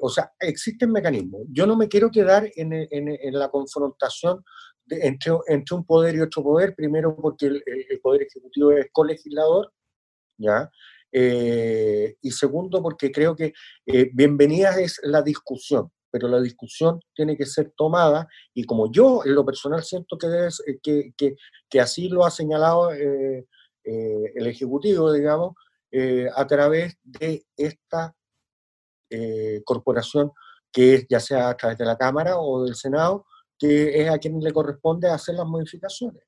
o 0.00 0.08
sea, 0.08 0.32
existen 0.40 0.90
mecanismos. 0.90 1.42
Yo 1.48 1.64
no 1.64 1.76
me 1.76 1.86
quiero 1.86 2.10
quedar 2.10 2.50
en, 2.56 2.72
en, 2.72 3.38
la 3.38 3.50
confrontación 3.50 4.42
entre, 4.88 5.32
entre, 5.46 5.76
un 5.76 5.84
poder 5.84 6.16
y 6.16 6.22
otro 6.22 6.42
poder, 6.42 6.74
primero 6.74 7.14
porque 7.14 7.46
el, 7.46 7.62
el 7.66 8.00
Poder 8.00 8.22
Ejecutivo 8.22 8.72
es 8.72 8.88
colegislador, 8.90 9.72
¿ya? 10.38 10.68
Eh, 11.14 12.16
y 12.22 12.30
segundo, 12.30 12.82
porque 12.82 13.12
creo 13.12 13.36
que 13.36 13.52
eh, 13.84 14.10
bienvenida 14.14 14.80
es 14.80 14.98
la 15.02 15.20
discusión, 15.20 15.90
pero 16.10 16.26
la 16.26 16.40
discusión 16.40 17.00
tiene 17.14 17.36
que 17.36 17.44
ser 17.44 17.72
tomada 17.76 18.26
y 18.54 18.64
como 18.64 18.90
yo 18.90 19.22
en 19.24 19.34
lo 19.34 19.44
personal 19.44 19.82
siento 19.82 20.16
que, 20.16 20.26
eh, 20.26 20.78
que, 20.82 21.12
que, 21.14 21.36
que, 21.68 21.80
así 21.80 22.08
lo 22.08 22.24
ha 22.24 22.30
señalado 22.30 22.90
el 22.92 24.46
Ejecutivo, 24.46 25.12
digamos, 25.12 25.54
a 26.34 26.46
través 26.46 26.96
de 27.02 27.44
esta 27.56 28.14
corporación 29.64 30.32
que 30.72 30.94
es 30.94 31.06
ya 31.08 31.20
sea 31.20 31.50
a 31.50 31.56
través 31.56 31.76
de 31.76 31.84
la 31.84 31.98
Cámara 31.98 32.38
o 32.38 32.64
del 32.64 32.74
Senado, 32.74 33.26
que 33.58 34.02
es 34.02 34.08
a 34.08 34.18
quien 34.18 34.40
le 34.40 34.52
corresponde 34.52 35.08
hacer 35.10 35.34
las 35.34 35.46
modificaciones. 35.46 36.22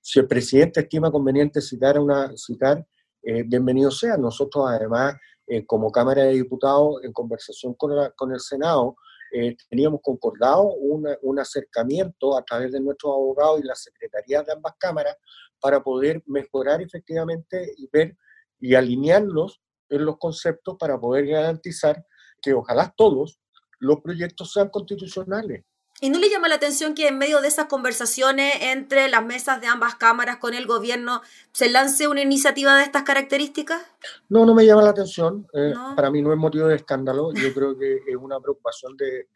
Si 0.00 0.18
el 0.18 0.26
presidente 0.26 0.80
estima 0.80 1.10
conveniente 1.10 1.60
citar, 1.60 1.98
una, 1.98 2.32
citar 2.36 2.86
eh, 3.22 3.44
bienvenido 3.44 3.90
sea. 3.90 4.16
Nosotros 4.16 4.64
además, 4.68 5.14
eh, 5.46 5.64
como 5.64 5.90
Cámara 5.90 6.24
de 6.24 6.32
Diputados, 6.32 7.02
en 7.04 7.12
conversación 7.12 7.74
con, 7.74 7.92
con 8.16 8.32
el 8.32 8.40
Senado, 8.40 8.96
eh, 9.34 9.56
teníamos 9.70 10.00
concordado 10.02 10.74
un 10.74 11.38
acercamiento 11.38 12.36
a 12.36 12.44
través 12.44 12.70
de 12.70 12.80
nuestros 12.80 13.14
abogados 13.14 13.60
y 13.60 13.66
las 13.66 13.82
secretarías 13.82 14.44
de 14.44 14.52
ambas 14.52 14.74
cámaras 14.78 15.16
para 15.58 15.82
poder 15.82 16.22
mejorar 16.26 16.82
efectivamente 16.82 17.72
y 17.78 17.88
ver 17.90 18.14
y 18.60 18.74
alinearnos 18.74 19.62
en 19.88 20.04
los 20.04 20.18
conceptos 20.18 20.76
para 20.78 21.00
poder 21.00 21.26
garantizar 21.26 22.04
que 22.42 22.52
ojalá 22.52 22.92
todos 22.94 23.40
los 23.78 24.00
proyectos 24.00 24.52
sean 24.52 24.68
constitucionales. 24.68 25.64
¿Y 26.04 26.10
no 26.10 26.18
le 26.18 26.28
llama 26.28 26.48
la 26.48 26.56
atención 26.56 26.96
que 26.96 27.06
en 27.06 27.16
medio 27.16 27.40
de 27.40 27.46
esas 27.46 27.66
conversaciones 27.66 28.54
entre 28.60 29.08
las 29.08 29.24
mesas 29.24 29.60
de 29.60 29.68
ambas 29.68 29.94
cámaras 29.94 30.38
con 30.38 30.52
el 30.52 30.66
gobierno 30.66 31.20
se 31.52 31.70
lance 31.70 32.08
una 32.08 32.22
iniciativa 32.22 32.76
de 32.76 32.82
estas 32.82 33.04
características? 33.04 33.80
No, 34.28 34.44
no 34.44 34.52
me 34.52 34.66
llama 34.66 34.82
la 34.82 34.90
atención. 34.90 35.46
Eh, 35.54 35.72
para 35.94 36.10
mí 36.10 36.20
no 36.20 36.32
es 36.32 36.38
motivo 36.40 36.66
de 36.66 36.74
escándalo. 36.74 37.32
Yo 37.32 37.54
creo 37.54 37.78
que 37.78 37.98
es 38.04 38.16
una 38.16 38.40
preocupación 38.40 38.96
de, 38.96 39.28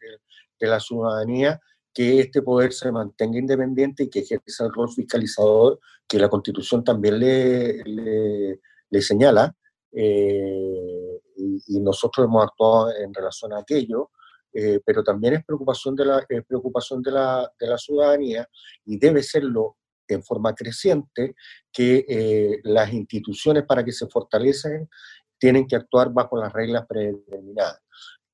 la 0.59 0.81
ciudadanía 0.81 1.61
que 1.93 2.19
este 2.19 2.41
poder 2.41 2.73
se 2.73 2.91
mantenga 2.91 3.39
independiente 3.39 4.03
y 4.03 4.09
que 4.09 4.19
ejerza 4.19 4.65
el 4.65 4.73
rol 4.73 4.91
fiscalizador 4.91 5.79
que 6.05 6.19
la 6.19 6.27
Constitución 6.27 6.83
también 6.83 7.17
le, 7.17 7.81
le, 8.89 9.01
señala. 9.01 9.55
Eh, 9.93 11.21
y, 11.37 11.77
y 11.77 11.79
nosotros 11.79 12.25
hemos 12.25 12.43
actuado 12.43 12.91
en 12.91 13.13
relación 13.13 13.53
a 13.53 13.59
aquello. 13.59 14.11
Eh, 14.59 14.81
pero 14.83 15.03
también 15.03 15.35
es 15.35 15.45
preocupación, 15.45 15.95
de 15.95 16.03
la, 16.03 16.25
preocupación 16.47 17.03
de 17.03 17.11
la, 17.11 17.53
de 17.59 17.67
la 17.67 17.77
ciudadanía 17.77 18.49
y 18.85 18.97
debe 18.97 19.21
serlo 19.21 19.77
en 20.07 20.23
forma 20.23 20.55
creciente 20.55 21.35
que 21.71 22.03
eh, 22.09 22.59
las 22.63 22.91
instituciones 22.91 23.65
para 23.65 23.85
que 23.85 23.91
se 23.91 24.07
fortalecen 24.07 24.89
tienen 25.37 25.67
que 25.67 25.75
actuar 25.75 26.11
bajo 26.11 26.37
las 26.37 26.51
reglas 26.51 26.87
predeterminadas. 26.87 27.83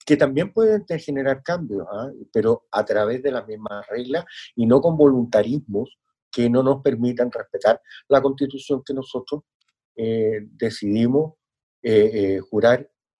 que 0.06 0.16
también 0.16 0.54
pueden 0.54 0.86
generar 0.98 1.44
cambios, 1.44 1.86
¿ah? 1.92 2.10
pero 2.32 2.68
a 2.72 2.86
través 2.86 3.22
de 3.22 3.32
las 3.32 3.46
mismas 3.46 3.86
reglas 3.88 4.24
y 4.56 4.66
no 4.66 4.80
con 4.80 4.96
voluntarismos 4.96 5.98
que 6.32 6.50
no 6.50 6.64
nos 6.64 6.82
permitan 6.82 7.32
respetar 7.32 7.82
la 8.08 8.22
constitución 8.22 8.82
que 8.86 8.94
nosotros 8.94 9.42
eh, 9.98 10.40
decidimos 10.52 11.34
eh, 11.82 12.40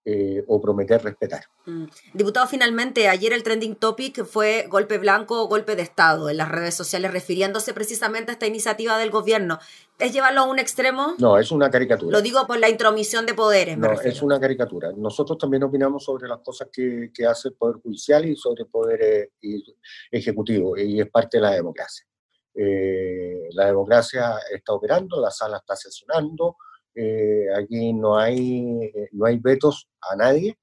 eh, 0.06 0.44
o 0.48 0.60
prometer 0.60 1.02
respetar. 1.02 1.46
Mm. 1.66 1.86
Diputado, 2.14 2.46
finalmente, 2.48 3.08
ayer 3.08 3.32
el 3.32 3.42
trending 3.42 3.76
topic 3.76 4.26
fue 4.26 4.68
golpe 4.70 4.98
blanco 4.98 5.42
o 5.42 5.48
golpe 5.48 5.76
de 5.76 5.82
Estado 5.82 6.30
en 6.30 6.38
las 6.38 6.50
redes 6.50 6.76
sociales, 6.76 7.12
refiriéndose 7.12 7.74
precisamente 7.74 8.32
a 8.32 8.34
esta 8.34 8.46
iniciativa 8.46 8.98
del 8.98 9.12
gobierno. 9.12 9.60
¿Es 10.00 10.12
llevarlo 10.12 10.42
a 10.42 10.44
un 10.44 10.60
extremo? 10.60 11.16
No, 11.20 11.38
es 11.38 11.52
una 11.52 11.70
caricatura. 11.70 12.12
Lo 12.18 12.22
digo 12.22 12.46
por 12.46 12.60
la 12.60 12.70
intromisión 12.70 13.26
de 13.26 13.34
poderes. 13.34 13.78
no, 13.78 13.92
es 13.94 14.22
una 14.22 14.40
caricatura. 14.40 14.92
Nosotros 14.96 15.38
también 15.38 15.64
opinamos 15.64 16.04
sobre 16.04 16.28
las 16.28 16.40
cosas 16.40 16.68
que, 16.72 17.12
que 17.14 17.26
hace 17.26 17.50
el 17.50 17.54
Poder 17.56 17.78
Judicial 17.82 18.26
y 18.26 18.36
sobre 18.36 18.64
el 18.64 18.70
Poder 18.70 19.32
Ejecutivo, 20.12 20.78
y 20.78 21.00
es 21.00 21.10
parte 21.10 21.38
de 21.38 21.42
la 21.42 21.52
democracia. 21.52 22.06
Eh, 22.56 23.50
la 23.54 23.66
democracia 23.68 24.36
está 24.52 24.74
operando, 24.74 25.20
la 25.20 25.32
sala 25.32 25.58
está 25.58 25.76
sesionando, 25.76 26.58
eh, 26.96 27.48
aquí 27.56 27.94
no 27.94 28.18
hay, 28.18 28.92
no 29.12 29.26
hay 29.26 29.38
vetos 29.38 29.90
a 30.02 30.16
nadie, 30.16 30.58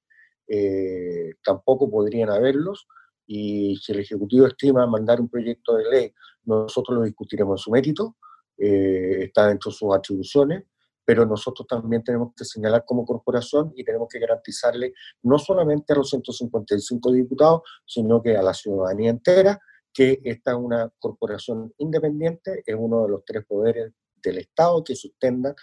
eh, 0.47 1.33
tampoco 1.43 1.89
podrían 1.89 2.29
haberlos, 2.29 2.87
y 3.25 3.77
si 3.77 3.91
el 3.93 3.99
Ejecutivo 3.99 4.47
estima 4.47 4.85
mandar 4.87 5.21
un 5.21 5.29
proyecto 5.29 5.75
de 5.75 5.89
ley, 5.89 6.13
nosotros 6.43 6.97
lo 6.97 7.03
discutiremos 7.03 7.59
en 7.59 7.63
su 7.63 7.71
mérito, 7.71 8.17
está 8.57 9.47
dentro 9.47 9.71
de 9.71 9.77
sus 9.77 9.93
atribuciones, 9.93 10.65
pero 11.11 11.25
nosotros 11.25 11.67
también 11.67 12.03
tenemos 12.03 12.33
que 12.35 12.45
señalar 12.45 12.85
como 12.85 13.05
corporación 13.05 13.73
y 13.75 13.83
tenemos 13.83 14.07
que 14.07 14.19
garantizarle 14.19 14.93
no 15.23 15.37
solamente 15.39 15.93
a 15.93 15.97
los 15.97 16.09
155 16.09 17.11
diputados, 17.11 17.61
sino 17.85 18.21
que 18.21 18.37
a 18.37 18.41
la 18.41 18.53
ciudadanía 18.53 19.09
entera 19.09 19.59
que 19.93 20.21
esta 20.23 20.51
es 20.51 20.57
una 20.57 20.89
corporación 20.99 21.73
independiente, 21.77 22.63
es 22.65 22.75
uno 22.77 23.03
de 23.03 23.09
los 23.09 23.25
tres 23.25 23.45
poderes 23.45 23.91
del 24.21 24.39
Estado 24.39 24.83
que 24.83 24.95
sustentan, 24.95 25.55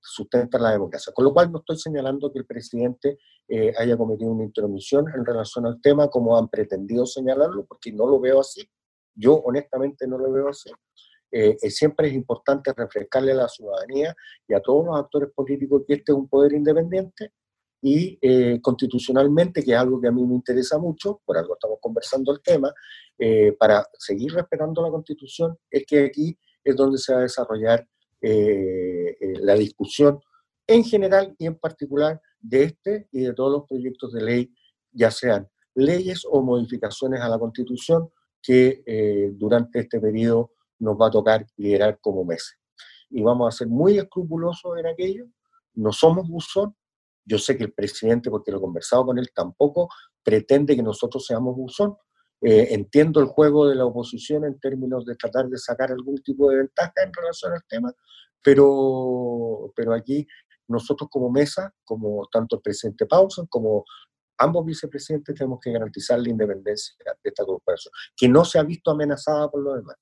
sustentan 0.00 0.62
la 0.62 0.72
democracia. 0.72 1.12
Con 1.12 1.24
lo 1.24 1.32
cual 1.32 1.50
no 1.50 1.58
estoy 1.58 1.78
señalando 1.78 2.32
que 2.32 2.38
el 2.38 2.46
presidente 2.46 3.18
eh, 3.48 3.72
haya 3.78 3.96
cometido 3.96 4.30
una 4.30 4.44
intromisión 4.44 5.06
en 5.14 5.24
relación 5.24 5.66
al 5.66 5.80
tema 5.80 6.08
como 6.08 6.36
han 6.36 6.48
pretendido 6.48 7.06
señalarlo, 7.06 7.64
porque 7.66 7.92
no 7.92 8.06
lo 8.06 8.20
veo 8.20 8.40
así. 8.40 8.68
Yo 9.14 9.34
honestamente 9.34 10.06
no 10.06 10.18
lo 10.18 10.30
veo 10.32 10.48
así. 10.48 10.70
Eh, 11.30 11.56
eh, 11.60 11.70
siempre 11.70 12.08
es 12.08 12.14
importante 12.14 12.72
refrescarle 12.76 13.32
a 13.32 13.36
la 13.36 13.48
ciudadanía 13.48 14.14
y 14.48 14.54
a 14.54 14.60
todos 14.60 14.86
los 14.86 14.98
actores 14.98 15.30
políticos 15.34 15.82
que 15.86 15.94
este 15.94 16.12
es 16.12 16.18
un 16.18 16.28
poder 16.28 16.52
independiente 16.52 17.32
y 17.82 18.18
constitucionalmente, 18.62 19.62
que 19.62 19.70
es 19.70 19.78
algo 19.78 20.00
que 20.00 20.08
a 20.08 20.10
mí 20.10 20.24
me 20.24 20.34
interesa 20.34 20.76
mucho, 20.76 21.20
por 21.24 21.36
algo 21.36 21.54
estamos 21.54 21.78
conversando 21.80 22.32
el 22.32 22.42
tema, 22.42 22.72
eh, 23.18 23.52
para 23.58 23.86
seguir 23.98 24.34
respetando 24.34 24.82
la 24.82 24.90
Constitución, 24.90 25.56
es 25.70 25.86
que 25.86 26.04
aquí 26.04 26.38
es 26.62 26.76
donde 26.76 26.98
se 26.98 27.14
va 27.14 27.20
a 27.20 27.22
desarrollar 27.22 27.86
eh, 28.20 29.16
eh, 29.20 29.34
la 29.40 29.54
discusión 29.54 30.20
en 30.66 30.84
general 30.84 31.34
y 31.38 31.46
en 31.46 31.56
particular 31.56 32.20
de 32.40 32.64
este 32.64 33.08
y 33.12 33.20
de 33.20 33.34
todos 33.34 33.52
los 33.52 33.64
proyectos 33.68 34.12
de 34.12 34.22
ley, 34.22 34.54
ya 34.92 35.10
sean 35.10 35.48
leyes 35.74 36.22
o 36.28 36.42
modificaciones 36.42 37.20
a 37.20 37.28
la 37.28 37.38
Constitución 37.38 38.08
que 38.42 38.82
durante 39.34 39.80
este 39.80 40.00
periodo 40.00 40.52
nos 40.78 40.96
va 40.96 41.08
a 41.08 41.10
tocar 41.10 41.46
liderar 41.56 41.98
como 42.00 42.24
meses. 42.24 42.56
Y 43.10 43.22
vamos 43.22 43.52
a 43.52 43.56
ser 43.56 43.68
muy 43.68 43.98
escrupulosos 43.98 44.78
en 44.78 44.86
aquello. 44.86 45.26
No 45.74 45.92
somos 45.92 46.28
buzón. 46.28 46.76
Yo 47.24 47.38
sé 47.38 47.56
que 47.56 47.64
el 47.64 47.72
presidente, 47.72 48.30
porque 48.30 48.50
lo 48.50 48.58
he 48.58 48.60
conversado 48.60 49.06
con 49.06 49.18
él, 49.18 49.30
tampoco 49.34 49.88
pretende 50.22 50.76
que 50.76 50.82
nosotros 50.82 51.24
seamos 51.26 51.56
buzón, 51.56 51.96
eh, 52.42 52.68
entiendo 52.70 53.20
el 53.20 53.26
juego 53.26 53.68
de 53.68 53.74
la 53.74 53.86
oposición 53.86 54.44
en 54.44 54.58
términos 54.58 55.04
de 55.06 55.16
tratar 55.16 55.48
de 55.48 55.58
sacar 55.58 55.90
algún 55.90 56.18
tipo 56.22 56.50
de 56.50 56.58
ventaja 56.58 56.92
en 57.02 57.12
relación 57.12 57.52
al 57.52 57.64
tema, 57.68 57.92
pero, 58.42 59.72
pero 59.74 59.94
aquí 59.94 60.26
nosotros 60.68 61.08
como 61.10 61.30
mesa, 61.30 61.74
como 61.84 62.28
tanto 62.30 62.56
el 62.56 62.62
presidente 62.62 63.06
Paulson 63.06 63.46
como 63.46 63.84
ambos 64.38 64.66
vicepresidentes, 64.66 65.34
tenemos 65.34 65.60
que 65.60 65.72
garantizar 65.72 66.18
la 66.20 66.28
independencia 66.28 66.94
de 67.22 67.30
esta 67.30 67.44
corporación, 67.44 67.92
que 68.16 68.28
no 68.28 68.44
se 68.44 68.58
ha 68.58 68.62
visto 68.62 68.90
amenazada 68.90 69.50
por 69.50 69.62
lo 69.62 69.74
demás 69.74 69.96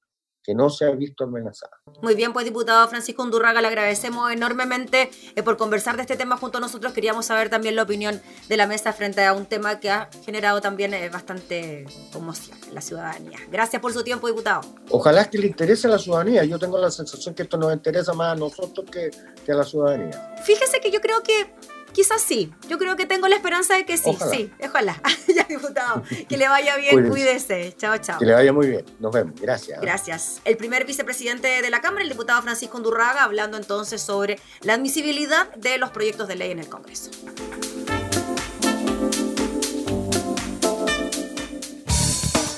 que 0.44 0.54
no 0.54 0.68
se 0.68 0.84
ha 0.84 0.90
visto 0.90 1.24
amenazada. 1.24 1.80
Muy 2.02 2.14
bien, 2.14 2.34
pues 2.34 2.44
diputado 2.44 2.86
Francisco 2.88 3.22
Undurraga, 3.22 3.62
le 3.62 3.68
agradecemos 3.68 4.30
enormemente 4.30 5.10
eh, 5.34 5.42
por 5.42 5.56
conversar 5.56 5.96
de 5.96 6.02
este 6.02 6.16
tema 6.16 6.36
junto 6.36 6.58
a 6.58 6.60
nosotros. 6.60 6.92
Queríamos 6.92 7.26
saber 7.26 7.48
también 7.48 7.76
la 7.76 7.82
opinión 7.82 8.20
de 8.48 8.56
la 8.56 8.66
mesa 8.66 8.92
frente 8.92 9.24
a 9.24 9.32
un 9.32 9.46
tema 9.46 9.80
que 9.80 9.90
ha 9.90 10.10
generado 10.24 10.60
también 10.60 10.92
eh, 10.92 11.08
bastante 11.08 11.86
conmoción 12.12 12.58
en 12.68 12.74
la 12.74 12.82
ciudadanía. 12.82 13.38
Gracias 13.50 13.80
por 13.80 13.92
su 13.94 14.04
tiempo, 14.04 14.26
diputado. 14.26 14.60
Ojalá 14.90 15.30
que 15.30 15.38
le 15.38 15.46
interese 15.46 15.86
a 15.86 15.90
la 15.90 15.98
ciudadanía. 15.98 16.44
Yo 16.44 16.58
tengo 16.58 16.76
la 16.78 16.90
sensación 16.90 17.34
que 17.34 17.44
esto 17.44 17.56
nos 17.56 17.72
interesa 17.72 18.12
más 18.12 18.32
a 18.32 18.36
nosotros 18.36 18.84
que, 18.90 19.10
que 19.46 19.52
a 19.52 19.54
la 19.54 19.64
ciudadanía. 19.64 20.34
Fíjese 20.44 20.78
que 20.80 20.90
yo 20.90 21.00
creo 21.00 21.22
que 21.22 21.54
Quizás 21.94 22.20
sí. 22.20 22.52
Yo 22.68 22.76
creo 22.76 22.96
que 22.96 23.06
tengo 23.06 23.28
la 23.28 23.36
esperanza 23.36 23.76
de 23.76 23.86
que 23.86 23.96
sí. 23.96 24.16
Sí, 24.30 24.50
ojalá. 24.62 25.00
ya, 25.34 25.44
diputado. 25.44 26.02
Que 26.28 26.36
le 26.36 26.48
vaya 26.48 26.76
bien, 26.76 27.08
cuídese. 27.08 27.72
Chao, 27.78 27.96
chao. 27.98 28.18
Que 28.18 28.26
le 28.26 28.34
vaya 28.34 28.52
muy 28.52 28.66
bien. 28.66 28.84
Nos 28.98 29.12
vemos. 29.12 29.40
Gracias. 29.40 29.80
Gracias. 29.80 30.40
El 30.44 30.56
primer 30.56 30.84
vicepresidente 30.84 31.62
de 31.62 31.70
la 31.70 31.80
Cámara, 31.80 32.02
el 32.02 32.08
diputado 32.08 32.42
Francisco 32.42 32.76
Undurraga, 32.76 33.22
hablando 33.22 33.56
entonces 33.56 34.02
sobre 34.02 34.40
la 34.62 34.74
admisibilidad 34.74 35.54
de 35.54 35.78
los 35.78 35.90
proyectos 35.90 36.26
de 36.26 36.34
ley 36.34 36.50
en 36.50 36.58
el 36.58 36.68
Congreso. 36.68 37.10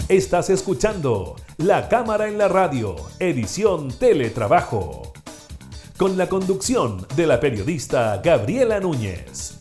Estás 0.08 0.48
escuchando 0.48 1.36
La 1.58 1.88
Cámara 1.88 2.28
en 2.28 2.38
la 2.38 2.48
Radio, 2.48 2.96
edición 3.18 3.88
Teletrabajo 3.88 5.15
con 5.96 6.18
la 6.18 6.28
conducción 6.28 7.06
de 7.16 7.26
la 7.26 7.40
periodista 7.40 8.20
Gabriela 8.22 8.78
Núñez. 8.80 9.58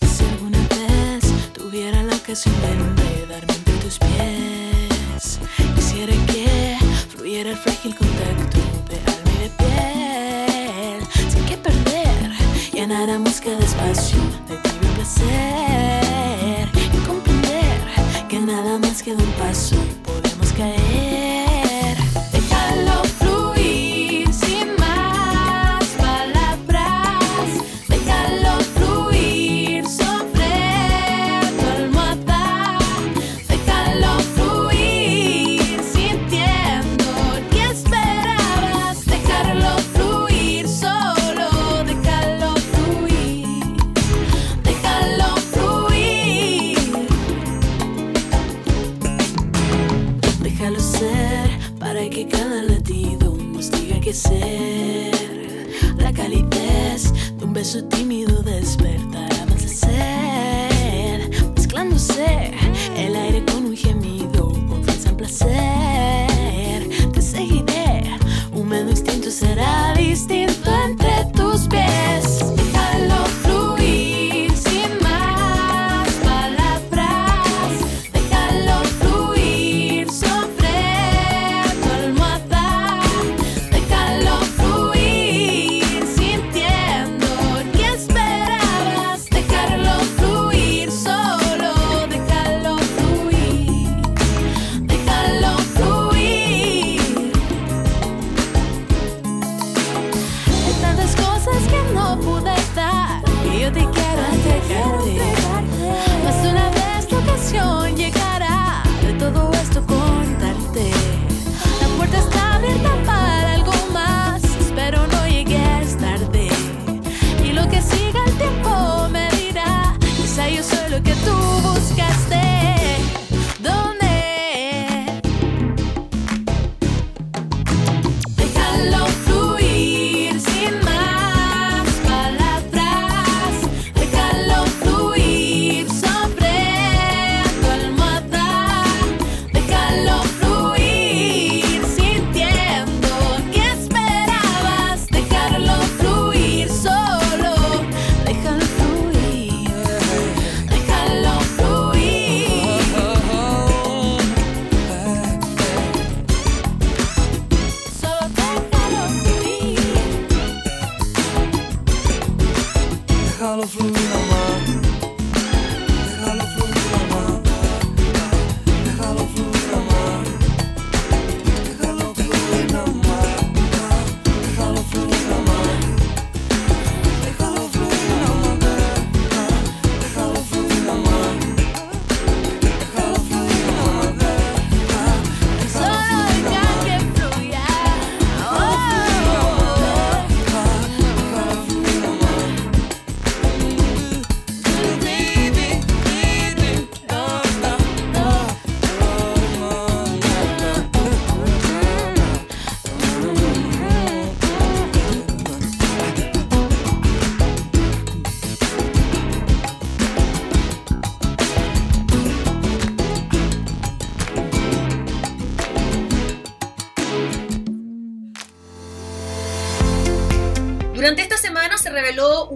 Si 0.00 0.24
alguna 0.24 0.58
vez 0.68 1.52
tuviera 1.52 2.02
la 2.02 2.16
ocasión 2.16 2.54
de 2.96 3.26
darme 3.26 3.52
entre 3.52 3.74
tus 3.74 3.98
pies, 3.98 5.38
quisiera 5.74 6.12
que 6.26 6.78
fluyera 7.10 7.50
el 7.50 7.56
frágil 7.56 7.94
contacto 7.94 8.58
de 8.88 8.96
alma 9.12 9.32
y 9.34 9.38
de 9.42 9.50
piel, 9.58 11.30
sin 11.30 11.44
que 11.44 11.56
perder, 11.58 12.30
llenáramos 12.72 13.40
cada 13.40 13.58
espacio 13.58 14.18
de 14.48 14.56
tibio 14.56 14.94
placer 14.94 15.51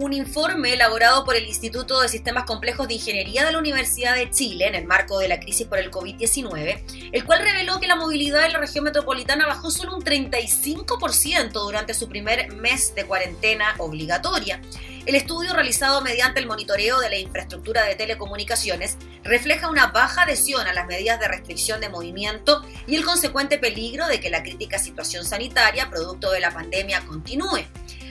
un 0.07 0.13
informe 0.13 0.71
elaborado 0.71 1.25
por 1.25 1.35
el 1.35 1.45
Instituto 1.45 1.99
de 1.99 2.07
Sistemas 2.07 2.45
Complejos 2.45 2.87
de 2.87 2.93
Ingeniería 2.93 3.45
de 3.45 3.51
la 3.51 3.59
Universidad 3.59 4.15
de 4.15 4.29
Chile 4.31 4.65
en 4.65 4.75
el 4.75 4.85
marco 4.85 5.19
de 5.19 5.27
la 5.27 5.37
crisis 5.37 5.67
por 5.67 5.79
el 5.79 5.91
COVID-19, 5.91 7.11
el 7.11 7.25
cual 7.25 7.41
reveló 7.41 7.77
que 7.81 7.87
la 7.87 7.97
movilidad 7.97 8.45
en 8.45 8.53
la 8.53 8.59
región 8.59 8.85
metropolitana 8.85 9.45
bajó 9.45 9.69
solo 9.69 9.93
un 9.93 10.01
35% 10.01 11.51
durante 11.51 11.93
su 11.93 12.07
primer 12.07 12.53
mes 12.53 12.95
de 12.95 13.03
cuarentena 13.03 13.75
obligatoria. 13.79 14.61
El 15.05 15.15
estudio 15.15 15.53
realizado 15.53 16.01
mediante 16.01 16.39
el 16.39 16.47
monitoreo 16.47 16.99
de 16.99 17.09
la 17.09 17.17
infraestructura 17.17 17.83
de 17.83 17.95
telecomunicaciones 17.95 18.97
refleja 19.25 19.69
una 19.69 19.87
baja 19.87 20.23
adhesión 20.23 20.67
a 20.67 20.73
las 20.73 20.87
medidas 20.87 21.19
de 21.19 21.27
restricción 21.27 21.81
de 21.81 21.89
movimiento 21.89 22.61
y 22.87 22.95
el 22.95 23.03
consecuente 23.03 23.57
peligro 23.57 24.07
de 24.07 24.21
que 24.21 24.29
la 24.29 24.43
crítica 24.43 24.79
situación 24.79 25.25
sanitaria 25.25 25.89
producto 25.89 26.31
de 26.31 26.39
la 26.39 26.51
pandemia 26.51 27.05
continúe. 27.05 27.65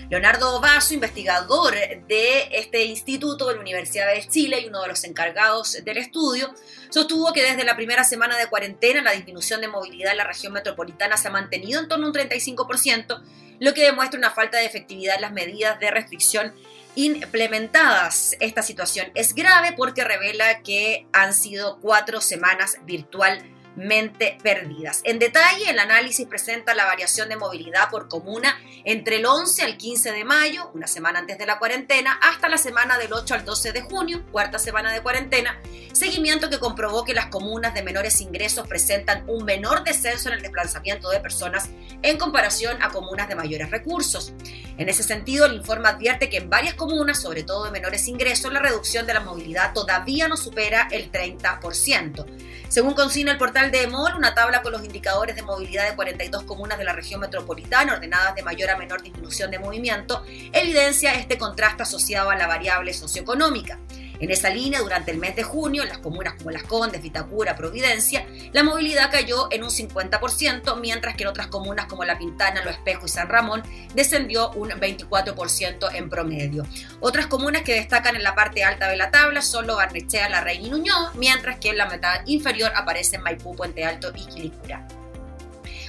Leonardo 0.09 0.61
Vaso, 0.61 0.95
investigador 0.95 1.75
de 2.07 2.49
este 2.53 2.85
instituto 2.85 3.49
de 3.49 3.55
la 3.55 3.61
Universidad 3.61 4.13
de 4.13 4.27
Chile 4.29 4.61
y 4.61 4.69
uno 4.69 4.83
de 4.83 4.89
los 4.89 5.03
encargados 5.03 5.85
del 5.85 5.97
estudio, 5.97 6.55
sostuvo 6.91 7.33
que 7.33 7.43
desde 7.43 7.65
la 7.65 7.75
primera 7.75 8.05
semana 8.05 8.39
de 8.39 8.47
cuarentena 8.47 9.03
la 9.03 9.11
disminución 9.13 9.61
de 9.61 9.69
movilidad 9.69 10.13
en 10.13 10.19
la 10.19 10.25
región 10.25 10.53
metropolitana 10.53 11.17
se 11.17 11.27
ha 11.27 11.33
mantenido 11.33 11.81
en 11.81 11.89
torno 11.89 12.07
a 12.07 12.11
un 12.11 12.15
35%, 12.15 13.21
lo 13.59 13.75
que 13.75 13.83
demuestra 13.83 14.19
una 14.19 14.31
falta 14.31 14.59
de 14.59 14.67
efectividad 14.67 15.17
en 15.17 15.23
las 15.23 15.33
medidas 15.33 15.81
de 15.81 15.91
restricción 15.91 16.55
implementadas. 16.95 18.37
Esta 18.39 18.63
situación 18.63 19.11
es 19.15 19.35
grave 19.35 19.73
porque 19.77 20.05
revela 20.05 20.63
que 20.63 21.09
han 21.13 21.35
sido 21.35 21.81
cuatro 21.81 22.21
semanas 22.21 22.79
virtualmente 22.85 23.56
mente 23.77 24.39
perdidas. 24.43 25.01
En 25.05 25.19
detalle, 25.19 25.71
el 25.71 25.79
análisis 25.79 26.27
presenta 26.27 26.75
la 26.75 26.87
variación 26.87 27.29
de 27.29 27.37
movilidad 27.37 27.91
por 27.91 28.09
comuna 28.09 28.59
entre 28.85 29.17
el 29.17 29.27
11 29.27 29.63
al 29.63 29.77
15 29.77 30.13
de 30.13 30.25
mayo, 30.25 30.71
una 30.75 30.87
semana 30.87 31.19
antes 31.19 31.39
de 31.39 31.47
la 31.47 31.59
cuarentena, 31.59 32.19
hasta 32.23 32.49
la 32.49 32.59
semana 32.59 32.99
del 32.99 33.13
8 33.13 33.35
al 33.35 33.45
12 33.45 33.73
de 33.73 33.83
junio, 33.83 34.25
cuarta 34.33 34.59
semana 34.59 34.93
de 34.93 35.03
cuarentena, 35.03 35.61
seguimiento 35.93 36.51
que 36.51 36.59
comprobó 36.59 37.05
que 37.05 37.15
las 37.15 37.27
comunas 37.27 37.75
de 37.75 37.83
menores 37.83 38.21
ingresos 38.21 38.67
presentan 38.67 39.25
un 39.29 39.45
menor 39.45 39.85
descenso 39.85 40.29
en 40.29 40.37
el 40.37 40.43
desplazamiento 40.43 41.11
de 41.11 41.21
personas 41.21 41.71
en 42.03 42.19
comparación 42.19 42.83
a 42.83 42.91
comunas 42.91 43.29
de 43.29 43.35
mayores 43.35 43.71
recursos. 43.71 44.33
En 44.79 44.89
ese 44.89 45.03
sentido, 45.03 45.47
el 45.47 45.55
informe 45.55 45.89
advierte 45.89 46.29
que 46.29 46.39
en 46.39 46.51
varias 46.51 46.75
comunas, 46.75 47.21
sobre 47.21 47.43
todo 47.43 47.65
de 47.65 47.71
menores 47.71 48.09
ingresos, 48.09 48.53
la 48.53 48.61
reducción 48.61 49.07
de 49.07 49.15
la 49.15 49.21
movilidad 49.21 49.73
todavía 49.73 50.29
no 50.29 50.37
supera 50.37 50.89
el 50.91 51.11
30%. 51.11 52.27
Según 52.69 52.95
consigna 52.95 53.33
el 53.33 53.39
portal 53.39 53.66
de 53.71 53.83
EMOL, 53.83 54.15
una 54.17 54.35
tabla 54.35 54.63
con 54.63 54.73
los 54.73 54.85
indicadores 54.85 55.37
de 55.37 55.43
movilidad 55.43 55.89
de 55.89 55.97
42 55.97 56.45
comunas 56.45 56.79
de 56.79 56.85
la 56.85 56.93
región 56.93 57.21
metropolitana, 57.21 57.95
ordenadas 57.95 58.35
de 58.35 58.43
mayor 58.43 58.71
a 58.71 58.77
menor 58.77 59.03
disminución 59.03 59.51
de 59.51 59.59
movimiento, 59.59 60.25
evidencia 60.53 61.15
este 61.15 61.39
contraste 61.39 61.83
asociado 61.83 62.31
a 62.31 62.37
la 62.37 62.47
variable 62.47 62.93
socioeconómica. 62.93 63.79
En 64.21 64.31
esa 64.31 64.51
línea, 64.51 64.81
durante 64.81 65.11
el 65.11 65.19
mes 65.19 65.37
de 65.37 65.43
junio, 65.43 65.83
en 65.83 65.89
las 65.89 65.99
comunas 65.99 66.35
como 66.35 66.51
Las 66.51 66.63
Condes, 66.65 67.03
Vitacura, 67.03 67.57
Providencia, 67.57 68.27
la 68.53 68.63
movilidad 68.63 69.11
cayó 69.11 69.49
en 69.51 69.63
un 69.63 69.71
50%, 69.71 70.81
mientras 70.81 71.17
que 71.17 71.25
en 71.25 71.29
otras 71.29 71.49
comunas 71.49 71.87
como 71.87 72.05
La 72.05 72.19
Pintana, 72.19 72.65
Lo 72.65 72.71
Espejo 72.71 73.07
y 73.07 73.09
San 73.09 73.29
Ramón 73.29 73.63
descendió 73.95 74.51
un 74.53 74.71
24% 74.71 75.95
en 75.95 76.09
promedio. 76.09 76.65
Otras 77.01 77.27
comunas 77.27 77.63
que 77.63 77.75
destacan 77.75 78.17
en 78.17 78.23
la 78.23 78.35
parte 78.35 78.65
alta 78.65 78.89
de 78.89 78.97
la 78.97 79.11
tabla 79.11 79.43
son 79.43 79.67
Lo 79.67 79.77
Barnechea, 79.77 80.29
La 80.29 80.41
Reina 80.41 80.67
y 80.67 80.71
Nuñoa, 80.71 81.13
mientras 81.15 81.59
que 81.59 81.71
en 81.71 81.79
la 81.79 81.87
mitad 81.87 82.21
inferior 82.27 82.73
aparecen 82.75 83.23
Maipú, 83.23 83.55
Puente 83.55 83.85
Alto 83.85 84.13
y 84.15 84.25
Quilicura. 84.27 84.87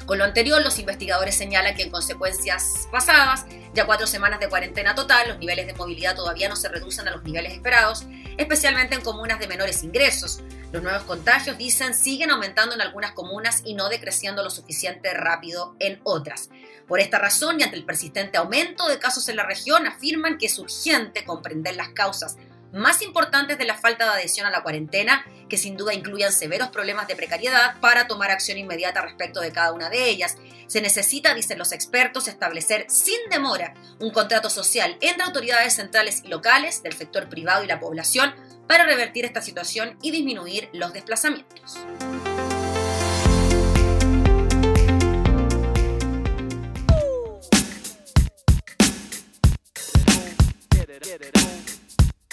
Con 0.08 0.20
lo 0.20 0.24
anterior, 0.24 0.64
los 0.64 0.80
investigadores 0.80 1.36
señalan 1.36 1.76
que 1.76 1.84
en 1.84 1.92
consecuencias 1.92 2.88
pasadas, 2.90 3.46
ya 3.74 3.86
cuatro 3.86 4.08
semanas 4.08 4.40
de 4.40 4.48
cuarentena 4.48 4.96
total, 4.96 5.28
los 5.28 5.38
niveles 5.38 5.68
de 5.68 5.74
movilidad 5.74 6.16
todavía 6.16 6.48
no 6.48 6.56
se 6.56 6.70
reducen 6.70 7.10
a 7.10 7.12
los 7.12 7.24
niveles 7.26 7.52
esperados, 7.52 8.06
especialmente 8.38 8.96
en 8.96 9.02
comunas 9.02 9.38
de 9.38 9.48
menores 9.48 9.84
ingresos. 9.84 10.42
Los 10.72 10.82
nuevos 10.82 11.04
contagios, 11.04 11.58
dicen, 11.58 11.94
siguen 11.94 12.32
aumentando 12.32 12.74
en 12.74 12.80
algunas 12.80 13.12
comunas 13.12 13.64
y 13.66 13.74
no 13.74 13.90
decreciendo 13.90 14.44
lo 14.44 14.50
suficiente 14.50 15.14
rápido 15.14 15.76
en 15.80 16.00
otras. 16.06 16.50
Por 16.88 17.02
esta 17.02 17.20
razón 17.20 17.60
y 17.60 17.64
ante 17.64 17.76
el 17.76 17.84
persistente 17.84 18.38
aumento 18.38 18.88
de 18.88 19.00
casos 19.00 19.28
en 19.28 19.36
la 19.36 19.46
región, 19.46 19.88
afirman 19.88 20.38
que 20.38 20.46
es 20.46 20.58
urgente 20.58 21.26
comprender 21.26 21.76
las 21.76 21.90
causas 21.90 22.38
más 22.74 23.02
importantes 23.02 23.58
de 23.58 23.66
la 23.66 23.78
falta 23.78 24.06
de 24.06 24.12
adhesión 24.12 24.46
a 24.46 24.52
la 24.52 24.64
cuarentena, 24.64 25.26
que 25.50 25.58
sin 25.58 25.78
duda 25.78 25.94
incluyan 25.94 26.32
severos 26.32 26.70
problemas 26.70 27.08
de 27.08 27.16
precariedad, 27.16 27.80
para 27.80 28.08
tomar 28.08 28.32
acción 28.32 28.58
inmediata 28.58 29.02
respecto 29.02 29.40
de 29.40 29.52
cada 29.52 29.72
una 29.72 29.90
de 29.90 30.10
ellas. 30.10 30.36
Se 30.68 30.82
necesita, 30.82 31.34
dicen 31.34 31.58
los 31.58 31.72
expertos, 31.72 32.28
establecer 32.28 32.86
sin 32.90 33.18
demora 33.32 33.74
un 34.00 34.12
contrato 34.12 34.50
social 34.50 34.98
entre 35.02 35.24
autoridades 35.24 35.76
centrales 35.76 36.22
y 36.24 36.28
locales 36.28 36.84
del 36.84 36.94
sector 36.94 37.30
privado 37.30 37.64
y 37.64 37.68
la 37.68 37.80
población 37.80 38.34
para 38.68 38.86
revertir 38.86 39.26
esta 39.26 39.42
situación 39.42 39.98
y 40.02 40.12
disminuir 40.12 40.70
los 40.74 40.94
desplazamientos. 40.94 41.78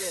Tu 0.05 0.11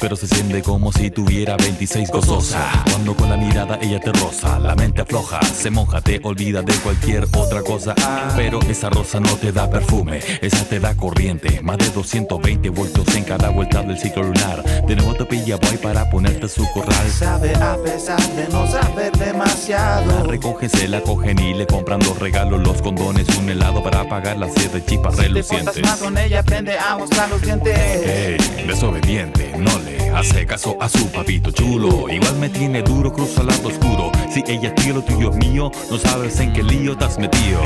pero 0.00 0.16
se 0.16 0.26
siente 0.26 0.62
como 0.62 0.92
si 0.92 1.10
tuviera 1.10 1.56
26 1.56 2.10
gozosa. 2.10 2.64
Cuando 2.90 3.14
con 3.14 3.28
la 3.30 3.36
mirada 3.36 3.78
ella 3.82 4.00
te 4.00 4.12
roza, 4.12 4.58
la 4.58 4.74
mente 4.74 5.02
afloja, 5.02 5.40
se 5.42 5.70
moja, 5.70 6.00
te 6.00 6.20
olvida 6.22 6.62
de 6.62 6.72
cualquier 6.74 7.24
otra 7.36 7.62
cosa. 7.62 7.94
Pero 8.36 8.60
esa 8.62 8.88
rosa 8.90 9.20
no 9.20 9.34
te 9.36 9.52
da 9.52 9.68
perfume, 9.68 10.20
esa 10.40 10.64
te 10.64 10.80
da 10.80 10.94
corriente. 10.94 11.60
Más 11.62 11.78
de 11.78 11.90
220 11.90 12.68
voltios 12.70 13.14
en 13.14 13.24
cada 13.24 13.50
vuelta 13.50 13.82
del 13.82 13.98
ciclo 13.98 14.22
lunar. 14.22 14.62
De 14.86 14.96
nuevo 14.96 15.14
te 15.14 15.24
pilla 15.26 15.56
boy 15.56 15.76
para 15.76 16.08
ponerte 16.10 16.48
su 16.48 16.66
corral. 16.72 17.10
Sabe 17.10 17.54
a 17.56 17.76
pesar 17.82 18.20
de 18.34 18.48
no 18.48 18.66
saber 18.66 19.16
La 19.16 19.26
demasiado. 19.26 20.24
recogen, 20.24 20.70
se 20.70 20.88
la 20.88 21.00
cogen 21.02 21.38
y 21.38 21.54
le 21.54 21.66
compran 21.66 22.00
los 22.00 22.18
regalos, 22.18 22.60
los 22.66 22.80
condones, 22.82 23.26
un 23.38 23.48
helado 23.50 23.82
para 23.82 24.08
pagar 24.08 24.38
las 24.38 24.52
siete 24.54 24.82
chipas 24.84 25.16
Te 25.16 25.22
portas 25.22 25.26
relucientes. 25.26 25.82
mal 25.82 25.98
con 25.98 26.18
ella, 26.18 26.40
aprende 26.40 26.78
a 26.78 26.96
mostrar 26.96 27.28
los 27.28 27.42
dientes. 27.42 27.76
Ey, 27.76 28.66
desobediente, 28.66 29.52
no 29.58 29.78
le 29.80 29.89
hace 30.14 30.46
caso 30.46 30.76
a 30.80 30.88
su 30.88 31.06
papito 31.08 31.50
chulo. 31.50 32.08
Igual 32.08 32.36
me 32.36 32.48
tiene 32.48 32.82
duro, 32.82 33.12
cruza 33.12 33.42
lado 33.42 33.68
oscuro. 33.68 34.10
Si 34.32 34.42
ella 34.46 34.68
es 34.68 34.74
tuyo, 34.74 34.94
lo 34.94 35.02
tuyo 35.02 35.30
es 35.30 35.36
mío, 35.36 35.70
no 35.90 35.98
sabes 35.98 36.38
en 36.40 36.52
qué 36.52 36.62
lío 36.62 36.96
te 36.96 37.04
has 37.04 37.18
metido. 37.18 37.60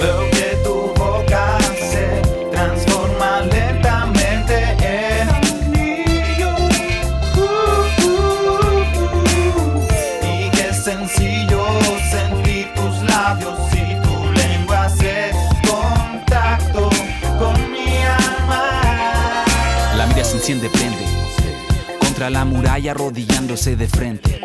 Veo 0.00 0.30
que 0.30 0.56
tu 0.64 0.92
boca 0.98 1.58
se 1.90 2.22
transforma 2.50 3.42
lentamente 3.42 4.54
en 4.80 5.28
anillo. 5.28 6.50
Uh, 7.36 7.42
uh, 8.04 8.20
uh. 9.04 9.82
Y 10.26 10.50
qué 10.50 10.72
sencillo 10.72 11.64
sentir 12.10 12.72
tus 12.74 13.02
labios 13.02 13.58
y 13.72 13.94
tu 14.02 14.32
lengua 14.32 14.84
hacer 14.86 15.32
contacto 15.68 16.90
con 17.38 17.54
mi 17.70 17.86
alma. 18.02 19.44
La 19.96 20.06
mira 20.06 20.24
se 20.24 20.36
enciende, 20.36 20.68
prende. 20.70 21.01
Contra 22.22 22.38
la 22.38 22.44
muralla 22.44 22.92
arrodillándose 22.92 23.74
de 23.74 23.88
frente. 23.88 24.40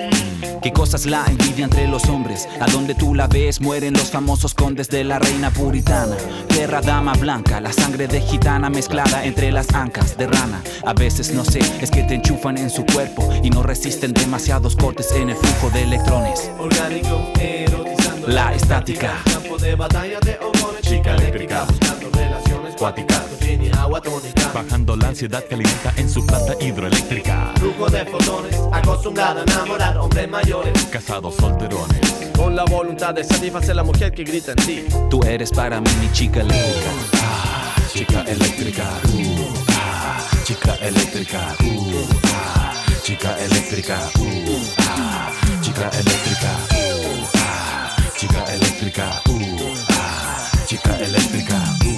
Qué 0.64 0.74
cosas 0.74 1.06
la 1.06 1.24
envidia 1.28 1.64
entre 1.64 1.88
los 1.88 2.06
hombres. 2.06 2.48
A 2.60 2.66
donde 2.72 2.96
tú 2.96 3.14
la 3.14 3.28
ves 3.28 3.62
mueren 3.62 3.94
los 3.94 4.10
famosos 4.10 4.56
condes 4.56 4.90
de 4.90 5.04
la 5.04 5.20
reina 5.20 5.52
puritana. 5.52 6.16
Guerra 6.50 6.82
dama 6.82 7.14
blanca, 7.14 7.62
la 7.62 7.72
sangre 7.72 8.08
de 8.08 8.20
gitana 8.20 8.72
mezclada 8.72 9.24
entre 9.26 9.52
las 9.52 9.76
ancas 9.76 10.18
de 10.18 10.26
rana. 10.26 10.64
A 10.88 10.94
veces 10.94 11.32
no 11.36 11.46
sé, 11.46 11.60
es 11.80 11.92
que 11.92 12.02
te 12.02 12.16
enchufan 12.16 12.58
en 12.58 12.72
su 12.72 12.84
cuerpo 12.84 13.30
y 13.44 13.52
no 13.52 13.62
resisten 13.62 14.12
demasiados 14.12 14.76
cortes 14.76 15.12
en 15.12 15.30
el 15.30 15.36
flujo 15.36 15.70
de 15.70 15.84
electrones. 15.84 16.50
Orgánico, 16.58 17.32
erotizando 17.40 18.28
La 18.28 18.56
estática. 18.56 19.14
Campo 19.32 19.60
de 19.60 19.76
batalla 19.76 20.20
de 20.22 20.40
hormonas. 20.40 20.82
Chica 20.82 21.14
eléctrica, 21.14 21.66
buscando 21.66 22.10
relaciones 22.10 22.47
cuáticas. 22.76 23.26
Tiene 23.40 23.72
agua 23.72 24.02
tónica. 24.02 24.52
Bajando 24.54 24.96
la 24.96 25.10
ansiedad 25.10 25.44
que 25.44 25.56
alimenta 25.56 25.94
en 25.98 26.10
su 26.10 26.26
planta 26.26 26.54
hidroeléctrica. 26.60 27.54
Flujo 27.58 27.90
de 27.90 28.06
fotones. 28.06 28.56
Acostumbrada 28.72 29.42
a 29.42 29.44
enamorar 29.44 29.98
hombres 29.98 30.30
mayores. 30.30 30.84
Casados 30.86 31.36
solterones. 31.36 32.32
Con 32.36 32.56
la 32.56 32.66
voluntad 32.66 33.14
de 33.14 33.24
satisfacer 33.24 33.76
la 33.76 33.84
mujer 33.84 34.12
que 34.14 34.24
grita 34.24 34.52
en 34.52 34.58
ti. 34.58 34.86
Tú 35.10 35.22
eres 35.24 35.52
para 35.52 35.80
mí 35.82 35.90
mi 36.02 36.12
chica 36.12 36.42
eléctrica. 36.42 36.92
Ah, 37.16 37.76
chica 37.94 38.22
eléctrica. 38.22 38.84
uh, 38.84 39.54
ah, 39.70 40.30
chica 40.44 40.76
eléctrica. 40.82 41.40
uh, 41.62 42.08
ah, 42.26 42.74
chica 43.04 43.38
eléctrica. 43.44 43.98
uh, 44.20 44.60
ah, 44.80 45.32
chica 45.62 45.90
eléctrica. 46.00 46.48
uh, 46.60 47.28
ah, 47.38 47.96
chica 48.12 48.50
eléctrica. 48.54 49.12
uh, 49.26 49.30
ah, 49.30 49.30
chica 49.30 49.30
eléctrica. 49.30 49.30
uh, 49.30 49.74
ah, 49.90 50.66
chica 50.68 50.98
eléctrica. 51.00 51.56
uh, 51.86 51.97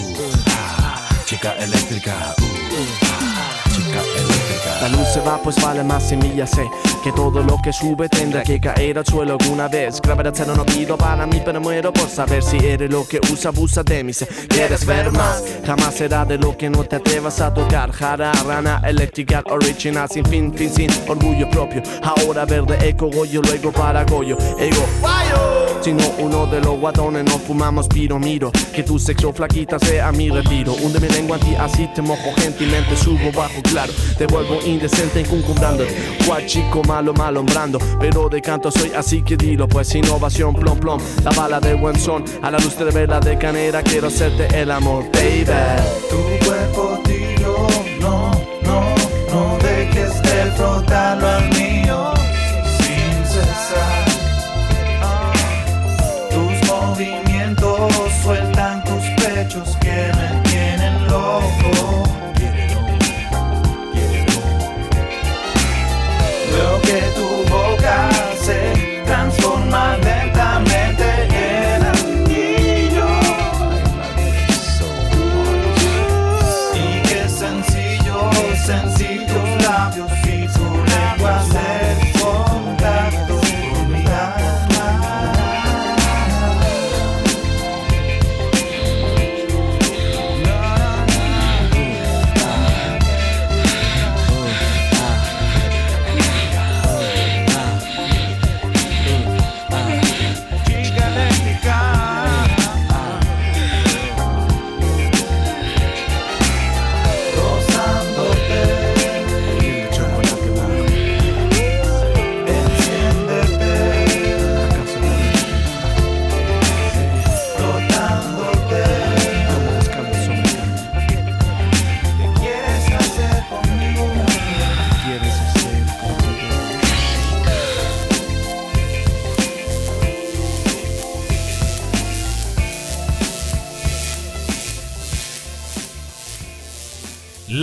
eléctrica. 1.48 2.39
La 4.82 4.88
luz 4.90 5.08
se 5.14 5.20
va, 5.22 5.38
pues 5.44 5.62
vale 5.62 5.84
más 5.84 6.04
semilla 6.04 6.48
sé 6.48 6.70
que 7.04 7.12
todo 7.12 7.42
lo 7.42 7.58
que 7.62 7.72
sube 7.72 8.10
tendrá 8.10 8.44
que 8.44 8.60
caer 8.60 8.98
al 8.98 9.06
suelo 9.06 9.38
alguna 9.40 9.68
vez. 9.68 10.02
Gravedad 10.02 10.34
cero 10.36 10.54
no 10.56 10.66
pido 10.66 10.98
para 10.98 11.26
mí, 11.26 11.42
pero 11.44 11.60
muero 11.60 11.92
por 11.94 12.10
saber 12.10 12.44
si 12.44 12.58
eres 12.58 12.90
lo 12.90 13.08
que 13.08 13.20
usa, 13.32 13.50
abusa 13.50 13.84
de 13.84 14.04
mí. 14.04 14.14
Si 14.14 14.26
quieres 14.26 14.86
ver 14.86 15.12
más, 15.12 15.44
jamás 15.66 15.96
será 15.96 16.26
de 16.26 16.38
lo 16.38 16.58
que 16.58 16.70
no 16.70 16.84
te 16.84 16.98
atrevas 16.98 17.40
a 17.42 17.54
tocar. 17.54 17.92
Jara, 17.92 18.32
rana, 18.46 18.82
eléctrica, 18.86 19.44
original, 19.50 20.10
sin 20.10 20.26
fin, 20.26 20.54
fin, 20.54 20.70
sin 20.70 20.92
orgullo 21.08 21.50
propio. 21.50 21.82
Ahora 22.04 22.46
verde, 22.46 22.78
eco, 22.88 23.10
goyo, 23.10 23.42
luego 23.42 23.72
para 23.72 24.04
goyo, 24.04 24.38
ego. 24.58 24.86
Si 25.82 25.94
no, 25.94 26.04
uno 26.20 26.46
de 26.48 26.60
los 26.60 26.78
guatones 26.78 27.24
no 27.24 27.40
fumamos 27.40 27.88
piro, 27.88 28.20
miro 28.20 28.52
Que 28.74 28.84
tu 28.84 29.00
sexo 29.00 29.32
flaquita 29.32 29.80
sea 29.80 30.12
mi 30.12 30.30
retiro 30.30 30.74
Hunde 30.74 31.00
mi 31.00 31.08
lengua 31.08 31.38
en 31.38 31.44
ti, 31.44 31.56
así 31.56 31.88
te 31.96 32.02
mojo 32.02 32.34
gentilmente 32.36 32.98
Subo 32.98 33.32
bajo, 33.34 33.62
claro, 33.62 33.94
te 34.18 34.26
vuelvo 34.26 34.60
indecente 34.70 35.22
Incuncumbrando, 35.22 35.86
cual 36.26 36.46
chico 36.46 36.82
malo, 36.84 37.14
malombrando 37.14 37.80
Pero 38.00 38.30
de 38.30 38.42
canto 38.42 38.72
soy 38.72 38.92
así 38.96 39.22
que 39.22 39.36
dilo 39.36 39.68
Pues 39.68 39.94
innovación, 39.96 40.54
plom, 40.54 40.80
plom. 40.80 41.02
La 41.24 41.32
bala 41.32 41.60
de 41.60 41.74
buen 41.74 42.00
son, 42.00 42.24
a 42.42 42.52
la 42.52 42.60
luz 42.60 42.78
de 42.78 42.86
vela 42.86 43.20
de 43.20 43.38
canera 43.38 43.82
Quiero 43.84 44.08
hacerte 44.08 44.48
el 44.60 44.72
amor, 44.72 45.06
baby. 45.14 45.46
Tu 46.10 46.46
cuerpo 46.46 47.00
tiro, 47.06 47.68
no, 48.00 48.32
no, 48.62 48.96
no 49.32 49.58
dejes 49.62 50.22
de 50.22 50.52
frotarlo 50.56 51.28
al 51.28 51.50
mío 51.50 52.19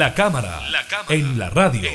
La 0.07 0.15
cámara, 0.15 0.61
en 1.09 1.37
la 1.37 1.51
radio. 1.51 1.91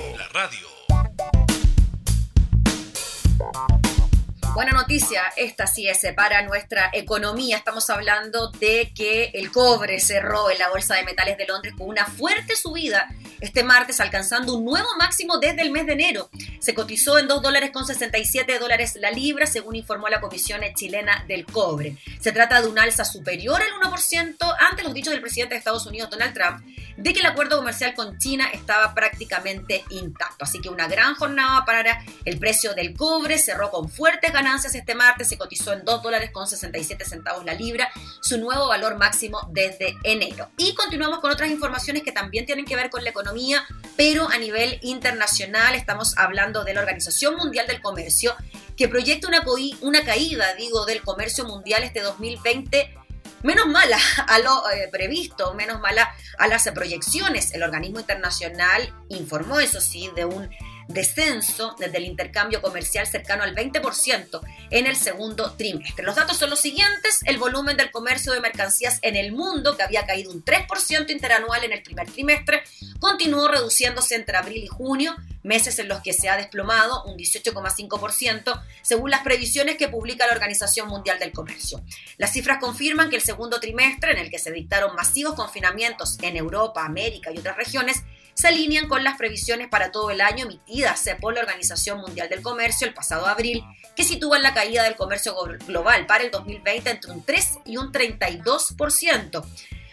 Buena 4.53 4.73
noticia, 4.73 5.21
esta 5.37 5.65
sí 5.65 5.87
es 5.87 6.05
para 6.13 6.41
nuestra 6.41 6.89
economía. 6.91 7.55
Estamos 7.55 7.89
hablando 7.89 8.51
de 8.51 8.91
que 8.93 9.31
el 9.33 9.49
cobre 9.49 10.01
cerró 10.01 10.51
en 10.51 10.59
la 10.59 10.67
Bolsa 10.67 10.95
de 10.95 11.03
Metales 11.03 11.37
de 11.37 11.45
Londres 11.45 11.73
con 11.77 11.87
una 11.87 12.05
fuerte 12.05 12.57
subida 12.57 13.07
este 13.39 13.63
martes, 13.63 14.01
alcanzando 14.01 14.55
un 14.55 14.65
nuevo 14.65 14.89
máximo 14.99 15.37
desde 15.37 15.61
el 15.61 15.71
mes 15.71 15.85
de 15.85 15.93
enero. 15.93 16.29
Se 16.61 16.75
cotizó 16.75 17.17
en 17.17 17.27
2 17.27 17.41
dólares 17.41 17.71
con 17.71 17.87
67 17.87 18.59
dólares 18.59 18.95
la 19.01 19.09
libra, 19.09 19.47
según 19.47 19.75
informó 19.75 20.09
la 20.09 20.21
Comisión 20.21 20.61
Chilena 20.75 21.25
del 21.27 21.43
Cobre. 21.43 21.97
Se 22.19 22.31
trata 22.31 22.61
de 22.61 22.67
un 22.67 22.77
alza 22.77 23.03
superior 23.03 23.59
al 23.59 23.91
1% 23.91 24.55
ante 24.59 24.83
los 24.83 24.93
dichos 24.93 25.11
del 25.11 25.21
presidente 25.21 25.55
de 25.55 25.57
Estados 25.57 25.87
Unidos, 25.87 26.11
Donald 26.11 26.35
Trump, 26.35 26.63
de 26.97 27.13
que 27.13 27.21
el 27.21 27.25
acuerdo 27.25 27.57
comercial 27.57 27.95
con 27.95 28.19
China 28.19 28.47
estaba 28.53 28.93
prácticamente 28.93 29.83
intacto. 29.89 30.45
Así 30.45 30.61
que 30.61 30.69
una 30.69 30.87
gran 30.87 31.15
jornada 31.15 31.65
para 31.65 32.05
el 32.25 32.37
precio 32.37 32.75
del 32.75 32.95
cobre. 32.95 33.39
Cerró 33.39 33.71
con 33.71 33.89
fuertes 33.89 34.31
ganancias 34.31 34.75
este 34.75 34.93
martes. 34.93 35.29
Se 35.29 35.39
cotizó 35.39 35.73
en 35.73 35.83
2 35.83 36.03
dólares 36.03 36.29
con 36.31 36.45
67 36.45 37.05
centavos 37.05 37.43
la 37.43 37.55
libra, 37.55 37.89
su 38.21 38.37
nuevo 38.37 38.67
valor 38.67 38.97
máximo 38.97 39.49
desde 39.51 39.97
enero. 40.03 40.49
Y 40.57 40.75
continuamos 40.75 41.21
con 41.21 41.31
otras 41.31 41.49
informaciones 41.49 42.03
que 42.03 42.11
también 42.11 42.45
tienen 42.45 42.65
que 42.65 42.75
ver 42.75 42.91
con 42.91 43.03
la 43.03 43.09
economía, 43.09 43.65
pero 43.97 44.29
a 44.29 44.37
nivel 44.37 44.77
internacional 44.83 45.73
estamos 45.73 46.15
hablando 46.19 46.50
de 46.51 46.73
la 46.73 46.81
Organización 46.81 47.35
Mundial 47.35 47.67
del 47.67 47.81
Comercio, 47.81 48.35
que 48.75 48.87
proyecta 48.87 49.27
una, 49.81 50.03
caída, 50.03 50.53
digo, 50.55 50.85
del 50.85 51.01
comercio 51.01 51.45
mundial 51.45 51.83
este 51.83 52.01
2020 52.01 52.95
menos 53.43 53.65
mala 53.67 53.97
a 54.27 54.39
lo 54.39 54.69
eh, 54.69 54.87
previsto, 54.91 55.53
menos 55.53 55.79
mala 55.79 56.13
a 56.37 56.47
las 56.47 56.69
proyecciones. 56.69 57.53
El 57.53 57.63
organismo 57.63 57.99
internacional 57.99 58.93
informó, 59.09 59.59
eso 59.59 59.81
sí, 59.81 60.09
de 60.15 60.25
un 60.25 60.49
descenso 60.93 61.75
desde 61.79 61.97
el 61.97 62.05
intercambio 62.05 62.61
comercial 62.61 63.07
cercano 63.07 63.43
al 63.43 63.55
20% 63.55 64.41
en 64.69 64.87
el 64.87 64.95
segundo 64.95 65.53
trimestre. 65.53 66.05
Los 66.05 66.15
datos 66.15 66.37
son 66.37 66.49
los 66.49 66.59
siguientes. 66.59 67.21
El 67.25 67.37
volumen 67.37 67.77
del 67.77 67.91
comercio 67.91 68.33
de 68.33 68.39
mercancías 68.41 68.99
en 69.01 69.15
el 69.15 69.31
mundo, 69.31 69.75
que 69.75 69.83
había 69.83 70.05
caído 70.05 70.31
un 70.31 70.43
3% 70.43 71.09
interanual 71.09 71.63
en 71.63 71.73
el 71.73 71.83
primer 71.83 72.09
trimestre, 72.11 72.63
continuó 72.99 73.47
reduciéndose 73.47 74.15
entre 74.15 74.37
abril 74.37 74.63
y 74.63 74.67
junio, 74.67 75.15
meses 75.43 75.79
en 75.79 75.87
los 75.87 76.01
que 76.01 76.13
se 76.13 76.29
ha 76.29 76.37
desplomado 76.37 77.03
un 77.05 77.17
18,5%, 77.17 78.61
según 78.81 79.09
las 79.09 79.23
previsiones 79.23 79.77
que 79.77 79.87
publica 79.87 80.27
la 80.27 80.33
Organización 80.33 80.87
Mundial 80.87 81.19
del 81.19 81.31
Comercio. 81.31 81.81
Las 82.17 82.33
cifras 82.33 82.59
confirman 82.59 83.09
que 83.09 83.15
el 83.15 83.21
segundo 83.21 83.59
trimestre, 83.59 84.11
en 84.11 84.19
el 84.19 84.29
que 84.29 84.39
se 84.39 84.51
dictaron 84.51 84.95
masivos 84.95 85.35
confinamientos 85.35 86.17
en 86.21 86.37
Europa, 86.37 86.85
América 86.85 87.31
y 87.31 87.39
otras 87.39 87.57
regiones, 87.57 88.03
se 88.41 88.47
alinean 88.47 88.87
con 88.87 89.03
las 89.03 89.17
previsiones 89.17 89.67
para 89.69 89.91
todo 89.91 90.09
el 90.09 90.19
año 90.19 90.45
emitidas 90.45 91.07
por 91.21 91.35
la 91.35 91.41
Organización 91.41 91.99
Mundial 91.99 92.27
del 92.27 92.41
Comercio 92.41 92.87
el 92.87 92.93
pasado 92.95 93.27
abril, 93.27 93.63
que 93.95 94.03
sitúan 94.03 94.41
la 94.41 94.55
caída 94.55 94.81
del 94.81 94.95
comercio 94.95 95.35
global 95.67 96.07
para 96.07 96.23
el 96.23 96.31
2020 96.31 96.89
entre 96.89 97.11
un 97.11 97.23
3 97.23 97.59
y 97.65 97.77
un 97.77 97.91
32%. 97.91 99.45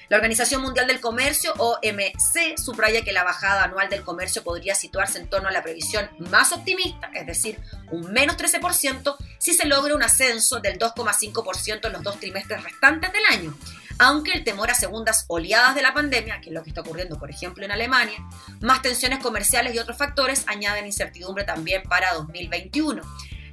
La 0.08 0.16
Organización 0.16 0.62
Mundial 0.62 0.86
del 0.86 0.98
Comercio, 0.98 1.52
OMC, 1.58 2.56
subraya 2.56 3.04
que 3.04 3.12
la 3.12 3.22
bajada 3.22 3.64
anual 3.64 3.90
del 3.90 4.02
comercio 4.02 4.42
podría 4.42 4.74
situarse 4.74 5.18
en 5.18 5.28
torno 5.28 5.50
a 5.50 5.52
la 5.52 5.62
previsión 5.62 6.08
más 6.18 6.50
optimista, 6.52 7.10
es 7.12 7.26
decir, 7.26 7.60
un 7.90 8.10
menos 8.14 8.38
13%, 8.38 9.14
si 9.38 9.52
se 9.52 9.66
logra 9.66 9.94
un 9.94 10.02
ascenso 10.02 10.60
del 10.60 10.78
2,5% 10.78 11.86
en 11.86 11.92
los 11.92 12.02
dos 12.02 12.18
trimestres 12.18 12.64
restantes 12.64 13.12
del 13.12 13.26
año. 13.26 13.54
Aunque 13.98 14.32
el 14.32 14.44
temor 14.44 14.70
a 14.70 14.74
segundas 14.74 15.24
oleadas 15.28 15.74
de 15.74 15.82
la 15.82 15.92
pandemia, 15.92 16.40
que 16.40 16.50
es 16.50 16.54
lo 16.54 16.62
que 16.62 16.70
está 16.70 16.82
ocurriendo, 16.82 17.18
por 17.18 17.30
ejemplo, 17.30 17.64
en 17.64 17.72
Alemania, 17.72 18.18
más 18.60 18.80
tensiones 18.80 19.18
comerciales 19.18 19.74
y 19.74 19.78
otros 19.78 19.98
factores 19.98 20.44
añaden 20.46 20.86
incertidumbre 20.86 21.44
también 21.44 21.82
para 21.82 22.14
2021. 22.14 23.02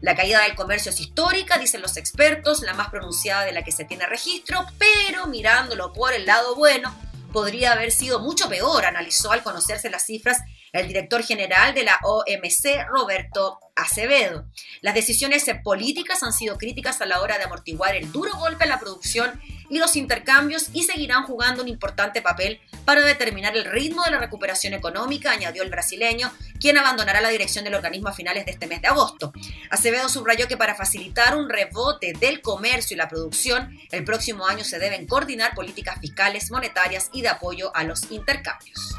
La 0.01 0.15
caída 0.15 0.43
del 0.43 0.55
comercio 0.55 0.91
es 0.91 0.99
histórica, 0.99 1.57
dicen 1.57 1.81
los 1.81 1.97
expertos, 1.97 2.61
la 2.61 2.75
más 2.75 2.89
pronunciada 2.89 3.43
de 3.43 3.53
la 3.53 3.63
que 3.63 3.71
se 3.71 3.85
tiene 3.85 4.05
registro, 4.05 4.65
pero 4.77 5.25
mirándolo 5.25 5.93
por 5.93 6.13
el 6.13 6.27
lado 6.27 6.55
bueno, 6.55 6.95
podría 7.33 7.71
haber 7.71 7.91
sido 7.91 8.19
mucho 8.19 8.47
peor, 8.47 8.85
analizó 8.85 9.31
al 9.31 9.41
conocerse 9.41 9.89
las 9.89 10.05
cifras 10.05 10.37
el 10.80 10.88
director 10.88 11.23
general 11.23 11.73
de 11.73 11.84
la 11.84 11.99
OMC, 12.03 12.88
Roberto 12.89 13.59
Acevedo. 13.76 14.45
Las 14.82 14.95
decisiones 14.95 15.45
políticas 15.63 16.23
han 16.23 16.34
sido 16.34 16.57
críticas 16.57 17.01
a 17.01 17.05
la 17.05 17.21
hora 17.21 17.38
de 17.38 17.45
amortiguar 17.45 17.95
el 17.95 18.11
duro 18.11 18.32
golpe 18.38 18.65
a 18.65 18.67
la 18.67 18.80
producción 18.80 19.39
y 19.69 19.80
los 19.80 19.95
intercambios 19.95 20.69
y 20.73 20.84
seguirán 20.84 21.23
jugando 21.23 21.63
un 21.63 21.69
importante 21.69 22.21
papel 22.21 22.59
para 22.84 23.01
determinar 23.01 23.55
el 23.55 23.65
ritmo 23.65 24.03
de 24.03 24.11
la 24.11 24.19
recuperación 24.19 24.73
económica, 24.73 25.32
añadió 25.32 25.63
el 25.63 25.71
brasileño, 25.71 26.32
quien 26.59 26.78
abandonará 26.78 27.19
la 27.21 27.30
dirección 27.30 27.63
del 27.63 27.73
organismo 27.73 28.09
a 28.09 28.13
finales 28.13 28.45
de 28.45 28.51
este 28.51 28.67
mes 28.67 28.82
de 28.82 28.89
agosto. 28.89 29.34
Acevedo 29.71 30.07
subrayó 30.07 30.47
que 30.47 30.57
para 30.57 30.76
facilitar 30.76 31.36
un 31.36 31.49
rebote 31.49 32.13
del 32.19 32.41
comercio 32.41 32.95
y 32.95 32.97
la 32.97 33.09
producción, 33.09 33.78
el 33.91 34.03
próximo 34.03 34.45
año 34.45 34.63
se 34.63 34.78
deben 34.78 35.07
coordinar 35.07 35.55
políticas 35.55 35.99
fiscales, 35.99 36.51
monetarias 36.51 37.09
y 37.11 37.21
de 37.21 37.30
apoyo 37.30 37.76
a 37.76 37.84
los 37.84 38.11
intercambios. 38.11 38.95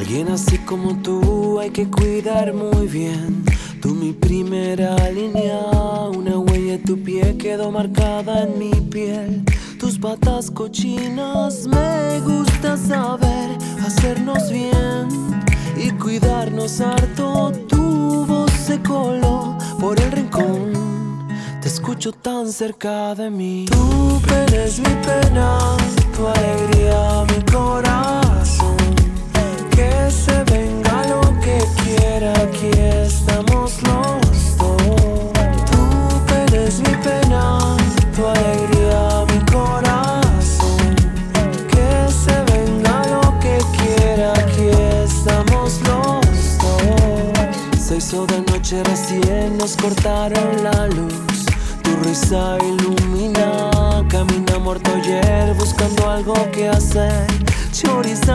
Alguien 0.00 0.28
así 0.28 0.56
como 0.56 0.96
tú 1.02 1.60
hay 1.60 1.68
que 1.68 1.86
cuidar 1.90 2.54
muy 2.54 2.86
bien. 2.86 3.44
Tú 3.82 3.90
mi 3.90 4.14
primera 4.14 4.96
línea, 5.10 5.60
una 6.16 6.38
huella 6.38 6.72
de 6.72 6.78
tu 6.78 6.98
pie 7.02 7.36
quedó 7.36 7.70
marcada 7.70 8.44
en 8.44 8.58
mi 8.58 8.70
piel. 8.70 9.44
Tus 9.78 9.98
patas 9.98 10.50
cochinas 10.50 11.66
me 11.66 12.18
gusta 12.20 12.78
saber 12.78 13.50
hacernos 13.84 14.50
bien 14.50 15.06
y 15.76 15.90
cuidarnos 15.90 16.80
harto. 16.80 17.52
Tu 17.68 18.24
voz 18.24 18.50
se 18.52 18.80
coló 18.80 19.58
por 19.78 20.00
el 20.00 20.12
rincón. 20.12 21.28
Te 21.60 21.68
escucho 21.68 22.10
tan 22.12 22.50
cerca 22.50 23.14
de 23.14 23.28
mí. 23.28 23.66
Tu 23.66 24.22
pena 24.22 24.64
es 24.64 24.78
mi 24.78 24.94
pena, 25.04 25.58
tu 26.16 26.26
alegría 26.26 27.26
mi 27.28 27.52
corazón 27.52 28.29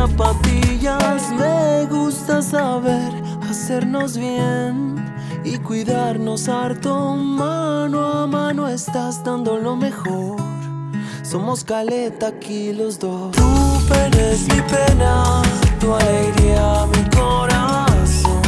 zapatillas, 0.08 1.32
me 1.32 1.86
gusta 1.90 2.42
saber 2.42 3.25
hacernos 3.66 4.16
bien 4.16 4.96
y 5.44 5.58
cuidarnos 5.58 6.48
harto. 6.50 7.16
Mano 7.16 8.06
a 8.06 8.28
mano 8.28 8.68
estás 8.68 9.24
dando 9.24 9.58
lo 9.58 9.76
mejor. 9.76 10.38
Somos 11.24 11.64
caleta 11.64 12.28
aquí 12.28 12.74
los 12.74 13.00
dos. 13.00 13.32
Tu 13.32 13.42
pena 13.90 14.28
mi 14.54 14.62
pena, 14.70 15.42
tu 15.80 15.96
alegría 15.96 16.86
mi 16.94 17.10
corazón. 17.10 18.44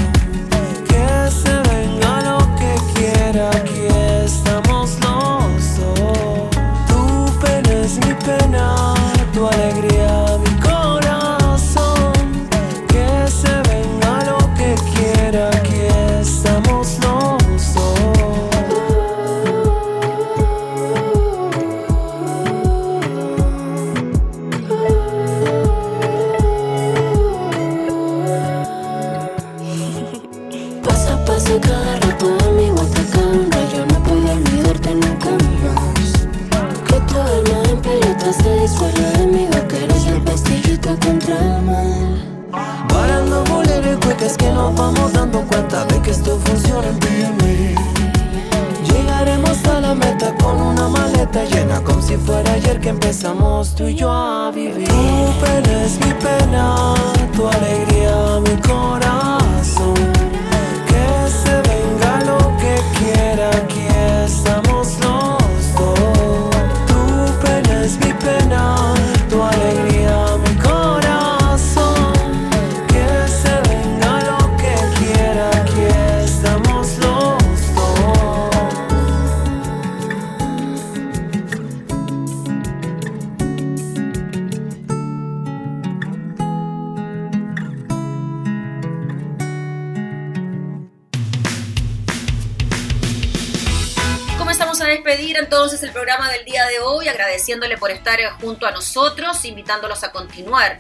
Que 0.88 1.32
se 1.32 1.56
venga 1.68 2.22
lo 2.22 2.38
que 2.56 2.76
quiera, 2.94 3.50
aquí 3.50 3.88
estamos 4.24 5.00
los 5.00 5.78
dos. 5.80 6.50
Tu 6.90 7.40
pena 7.40 7.88
mi 8.06 8.14
pena, 8.24 8.94
tu 9.34 9.48
alegría 9.48 10.37
si 52.08 52.16
fuera 52.16 52.54
ayer 52.54 52.80
que 52.80 52.90
empezamos 52.90 53.76
tú 53.76 53.84
y 53.84 53.96
yo 53.96 54.10
a 54.10 54.50
vivir. 54.52 54.88
Tu 54.88 55.46
pena 55.46 55.84
es 55.84 56.00
mi 56.00 56.14
pena, 56.14 56.96
tu 57.36 57.46
alegría 57.46 58.40
mi 58.40 58.56
corazón. 58.62 59.07
Entonces 95.68 95.86
el 95.86 95.94
programa 95.94 96.32
del 96.32 96.46
día 96.46 96.66
de 96.66 96.80
hoy, 96.80 97.10
agradeciéndole 97.10 97.78
por 97.78 97.92
estar 97.92 98.22
eh, 98.22 98.30
junto 98.40 98.66
a 98.66 98.72
nosotros, 98.72 99.44
invitándolos 99.44 100.02
a 100.06 100.14
continuar 100.14 100.80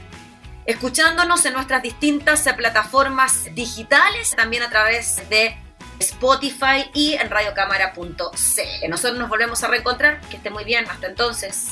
escuchándonos 0.65 1.45
en 1.45 1.53
nuestras 1.53 1.83
distintas 1.83 2.47
eh, 2.47 2.53
plataformas 2.53 3.49
digitales, 3.53 4.33
también 4.37 4.63
a 4.63 4.69
través 4.69 5.29
de 5.29 5.57
Spotify 5.99 6.89
y 6.93 7.15
en 7.15 7.29
radiocámara.c. 7.29 8.87
Nosotros 8.87 9.19
nos 9.19 9.27
volvemos 9.27 9.61
a 9.61 9.67
reencontrar, 9.67 10.21
que 10.29 10.37
esté 10.37 10.51
muy 10.51 10.63
bien, 10.63 10.85
hasta 10.87 11.07
entonces. 11.07 11.67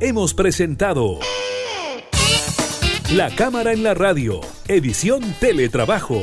Hemos 0.00 0.32
presentado 0.32 1.18
La 3.12 3.28
Cámara 3.36 3.72
en 3.72 3.82
la 3.82 3.92
Radio, 3.92 4.40
edición 4.68 5.34
Teletrabajo. 5.38 6.22